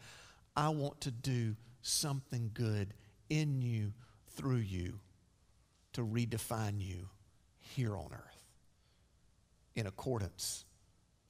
I 0.56 0.70
want 0.70 1.00
to 1.02 1.12
do 1.12 1.54
something 1.82 2.50
good 2.52 2.94
in 3.30 3.62
you, 3.62 3.92
through 4.32 4.56
you, 4.56 4.98
to 5.92 6.02
redefine 6.02 6.80
you 6.80 7.08
here 7.74 7.96
on 7.96 8.08
earth 8.12 8.42
in 9.74 9.86
accordance 9.86 10.64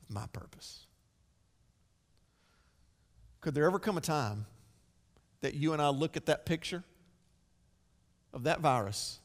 with 0.01 0.11
my 0.11 0.27
purpose. 0.33 0.87
Could 3.41 3.55
there 3.55 3.67
ever 3.67 3.79
come 3.79 3.97
a 3.97 4.01
time 4.01 4.47
that 5.41 5.55
you 5.55 5.73
and 5.73 5.81
I 5.81 5.89
look 5.89 6.17
at 6.17 6.27
that 6.27 6.45
picture 6.45 6.83
of 8.33 8.45
that 8.45 8.61
virus 8.61 9.21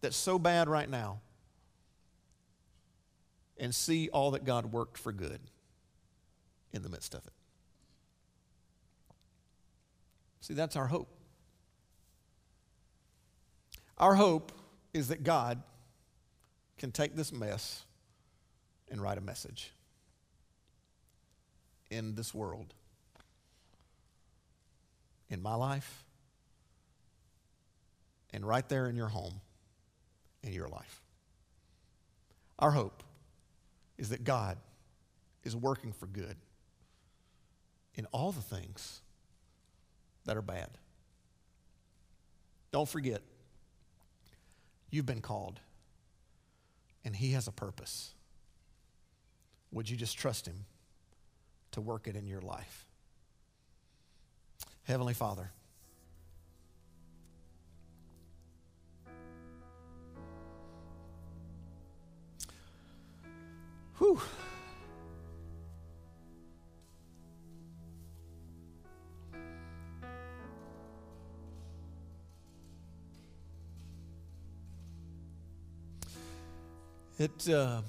that's 0.00 0.16
so 0.16 0.38
bad 0.38 0.68
right 0.68 0.88
now 0.88 1.20
and 3.58 3.74
see 3.74 4.08
all 4.08 4.32
that 4.32 4.44
God 4.44 4.72
worked 4.72 4.98
for 4.98 5.12
good 5.12 5.40
in 6.72 6.82
the 6.82 6.88
midst 6.88 7.14
of 7.14 7.26
it? 7.26 7.32
See, 10.40 10.54
that's 10.54 10.76
our 10.76 10.86
hope. 10.86 11.08
Our 13.98 14.14
hope 14.14 14.52
is 14.94 15.08
that 15.08 15.22
God 15.22 15.62
can 16.80 16.90
take 16.90 17.14
this 17.14 17.30
mess 17.30 17.84
and 18.90 19.02
write 19.02 19.18
a 19.18 19.20
message 19.20 19.70
in 21.90 22.14
this 22.14 22.32
world, 22.34 22.72
in 25.28 25.42
my 25.42 25.54
life, 25.54 26.04
and 28.32 28.48
right 28.48 28.66
there 28.70 28.86
in 28.86 28.96
your 28.96 29.08
home, 29.08 29.42
in 30.42 30.54
your 30.54 30.68
life. 30.68 31.02
Our 32.58 32.70
hope 32.70 33.02
is 33.98 34.08
that 34.08 34.24
God 34.24 34.56
is 35.44 35.54
working 35.54 35.92
for 35.92 36.06
good 36.06 36.36
in 37.94 38.06
all 38.06 38.32
the 38.32 38.40
things 38.40 39.02
that 40.24 40.34
are 40.34 40.42
bad. 40.42 40.70
Don't 42.72 42.88
forget, 42.88 43.20
you've 44.90 45.04
been 45.04 45.20
called 45.20 45.60
and 47.04 47.16
He 47.16 47.32
has 47.32 47.46
a 47.48 47.52
purpose. 47.52 48.14
Would 49.72 49.88
you 49.88 49.96
just 49.96 50.18
trust 50.18 50.46
Him 50.46 50.66
to 51.72 51.80
work 51.80 52.06
it 52.06 52.16
in 52.16 52.26
your 52.26 52.40
life? 52.40 52.86
Heavenly 54.84 55.14
Father, 55.14 55.52
whew. 63.98 64.20
It 77.20 77.50
uh, 77.50 77.82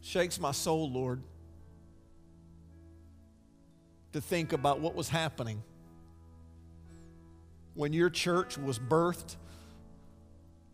shakes 0.00 0.40
my 0.40 0.50
soul, 0.50 0.90
Lord, 0.90 1.22
to 4.14 4.20
think 4.20 4.52
about 4.52 4.80
what 4.80 4.96
was 4.96 5.08
happening 5.08 5.62
when 7.74 7.92
your 7.92 8.10
church 8.10 8.58
was 8.58 8.80
birthed. 8.80 9.36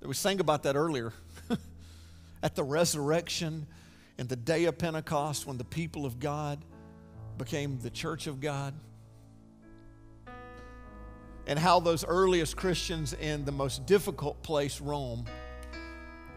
We 0.00 0.14
sang 0.14 0.40
about 0.40 0.62
that 0.62 0.76
earlier. 0.76 1.12
At 2.42 2.54
the 2.54 2.64
resurrection 2.64 3.66
and 4.16 4.26
the 4.26 4.36
day 4.36 4.64
of 4.64 4.78
Pentecost, 4.78 5.46
when 5.46 5.58
the 5.58 5.64
people 5.64 6.06
of 6.06 6.18
God 6.18 6.58
became 7.36 7.78
the 7.80 7.90
church 7.90 8.26
of 8.26 8.40
God 8.40 8.72
and 11.46 11.58
how 11.58 11.80
those 11.80 12.02
earliest 12.02 12.56
Christians 12.56 13.12
in 13.12 13.44
the 13.44 13.52
most 13.52 13.84
difficult 13.84 14.42
place, 14.42 14.80
Rome, 14.80 15.26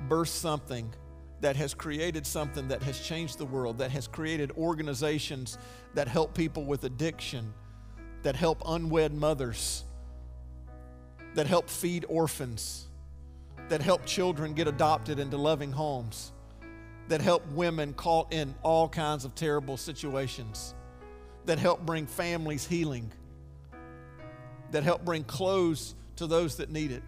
birthed 0.09 0.27
something 0.27 0.93
that 1.41 1.55
has 1.55 1.73
created 1.73 2.25
something 2.25 2.69
that 2.69 2.83
has 2.83 2.99
changed 2.99 3.37
the 3.37 3.45
world, 3.45 3.77
that 3.79 3.91
has 3.91 4.07
created 4.07 4.51
organizations 4.51 5.57
that 5.93 6.07
help 6.07 6.33
people 6.33 6.65
with 6.65 6.83
addiction, 6.85 7.53
that 8.23 8.35
help 8.35 8.61
unwed 8.65 9.13
mothers, 9.13 9.83
that 11.35 11.47
help 11.47 11.69
feed 11.69 12.05
orphans, 12.07 12.87
that 13.69 13.81
help 13.81 14.05
children 14.05 14.53
get 14.53 14.67
adopted 14.67 15.19
into 15.19 15.37
loving 15.37 15.71
homes, 15.71 16.31
that 17.09 17.21
help 17.21 17.45
women 17.51 17.93
caught 17.93 18.31
in 18.33 18.55
all 18.63 18.87
kinds 18.87 19.25
of 19.25 19.35
terrible 19.35 19.75
situations, 19.77 20.73
that 21.45 21.59
help 21.59 21.85
bring 21.85 22.05
families 22.05 22.65
healing. 22.65 23.11
that 24.73 24.83
help 24.83 25.05
bring 25.05 25.23
clothes 25.23 25.95
to 26.17 26.27
those 26.27 26.57
that 26.57 26.69
need 26.69 26.91
it. 26.91 27.03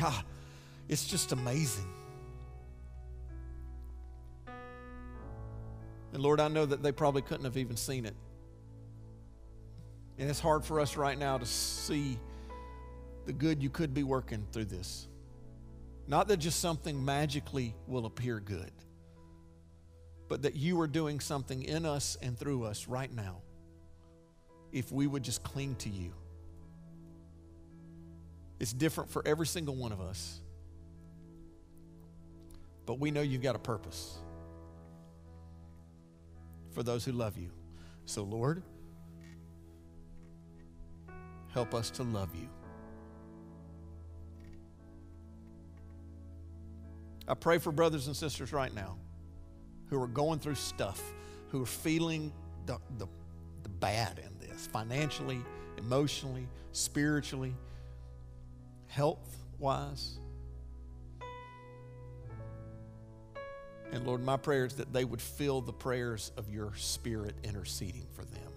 God, 0.00 0.24
it's 0.88 1.06
just 1.06 1.32
amazing. 1.32 1.88
And 6.12 6.22
Lord, 6.22 6.40
I 6.40 6.48
know 6.48 6.64
that 6.64 6.82
they 6.82 6.92
probably 6.92 7.22
couldn't 7.22 7.44
have 7.44 7.56
even 7.56 7.76
seen 7.76 8.06
it. 8.06 8.14
And 10.18 10.28
it's 10.28 10.40
hard 10.40 10.64
for 10.64 10.80
us 10.80 10.96
right 10.96 11.18
now 11.18 11.38
to 11.38 11.46
see 11.46 12.18
the 13.26 13.32
good 13.32 13.62
you 13.62 13.70
could 13.70 13.94
be 13.94 14.02
working 14.02 14.46
through 14.52 14.64
this. 14.64 15.06
Not 16.06 16.28
that 16.28 16.38
just 16.38 16.60
something 16.60 17.04
magically 17.04 17.74
will 17.86 18.06
appear 18.06 18.40
good, 18.40 18.72
but 20.28 20.42
that 20.42 20.56
you 20.56 20.80
are 20.80 20.86
doing 20.86 21.20
something 21.20 21.62
in 21.62 21.84
us 21.84 22.16
and 22.22 22.38
through 22.38 22.64
us 22.64 22.88
right 22.88 23.14
now 23.14 23.42
if 24.72 24.90
we 24.90 25.06
would 25.06 25.22
just 25.22 25.42
cling 25.42 25.74
to 25.76 25.88
you. 25.88 26.12
It's 28.60 28.72
different 28.72 29.10
for 29.10 29.22
every 29.26 29.46
single 29.46 29.74
one 29.74 29.92
of 29.92 30.00
us. 30.00 30.40
But 32.86 32.98
we 32.98 33.10
know 33.10 33.20
you've 33.20 33.42
got 33.42 33.54
a 33.54 33.58
purpose 33.60 34.18
for 36.72 36.82
those 36.82 37.04
who 37.04 37.12
love 37.12 37.36
you. 37.36 37.50
So, 38.06 38.22
Lord, 38.22 38.62
help 41.52 41.74
us 41.74 41.90
to 41.90 42.02
love 42.02 42.30
you. 42.34 42.48
I 47.28 47.34
pray 47.34 47.58
for 47.58 47.70
brothers 47.70 48.06
and 48.06 48.16
sisters 48.16 48.52
right 48.54 48.74
now 48.74 48.96
who 49.90 50.02
are 50.02 50.06
going 50.06 50.38
through 50.38 50.54
stuff, 50.54 51.02
who 51.50 51.62
are 51.62 51.66
feeling 51.66 52.32
the, 52.64 52.78
the, 52.96 53.06
the 53.62 53.68
bad 53.68 54.18
in 54.18 54.38
this 54.48 54.66
financially, 54.66 55.40
emotionally, 55.76 56.48
spiritually, 56.72 57.54
health 58.88 59.36
wise. 59.58 60.18
And 63.92 64.06
Lord, 64.06 64.22
my 64.22 64.36
prayer 64.36 64.66
is 64.66 64.74
that 64.74 64.92
they 64.92 65.04
would 65.04 65.22
feel 65.22 65.60
the 65.60 65.72
prayers 65.72 66.32
of 66.36 66.50
your 66.50 66.74
Spirit 66.74 67.34
interceding 67.42 68.06
for 68.12 68.24
them. 68.24 68.52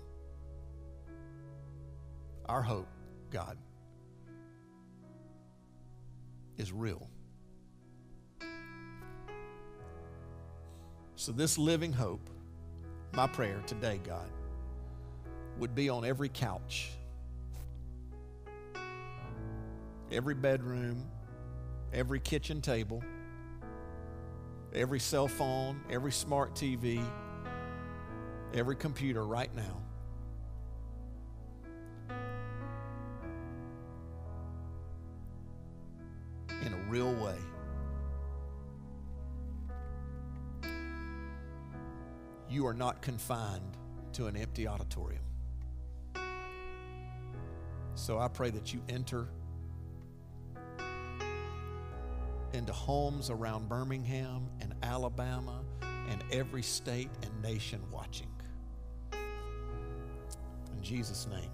Our 2.47 2.61
hope, 2.61 2.87
God, 3.29 3.57
is 6.57 6.73
real. 6.73 7.07
So, 11.15 11.31
this 11.31 11.57
living 11.57 11.93
hope, 11.93 12.29
my 13.13 13.27
prayer 13.27 13.61
today, 13.67 14.01
God, 14.03 14.29
would 15.59 15.75
be 15.75 15.87
on 15.87 16.03
every 16.03 16.29
couch, 16.29 16.89
every 20.11 20.35
bedroom, 20.35 21.07
every 21.93 22.19
kitchen 22.19 22.61
table, 22.61 23.01
every 24.73 24.99
cell 24.99 25.27
phone, 25.27 25.81
every 25.89 26.11
smart 26.11 26.53
TV, 26.53 27.03
every 28.53 28.75
computer 28.75 29.25
right 29.25 29.53
now. 29.55 29.77
In 36.65 36.73
a 36.73 36.89
real 36.89 37.13
way. 37.15 37.37
You 42.49 42.67
are 42.67 42.73
not 42.73 43.01
confined 43.01 43.77
to 44.13 44.27
an 44.27 44.35
empty 44.35 44.67
auditorium. 44.67 45.23
So 47.95 48.19
I 48.19 48.27
pray 48.27 48.49
that 48.49 48.73
you 48.73 48.81
enter 48.89 49.29
into 52.53 52.73
homes 52.73 53.29
around 53.29 53.69
Birmingham 53.69 54.49
and 54.59 54.73
Alabama 54.83 55.61
and 56.09 56.23
every 56.31 56.61
state 56.61 57.09
and 57.23 57.41
nation 57.41 57.81
watching. 57.91 58.27
In 59.13 60.81
Jesus' 60.81 61.27
name. 61.27 61.51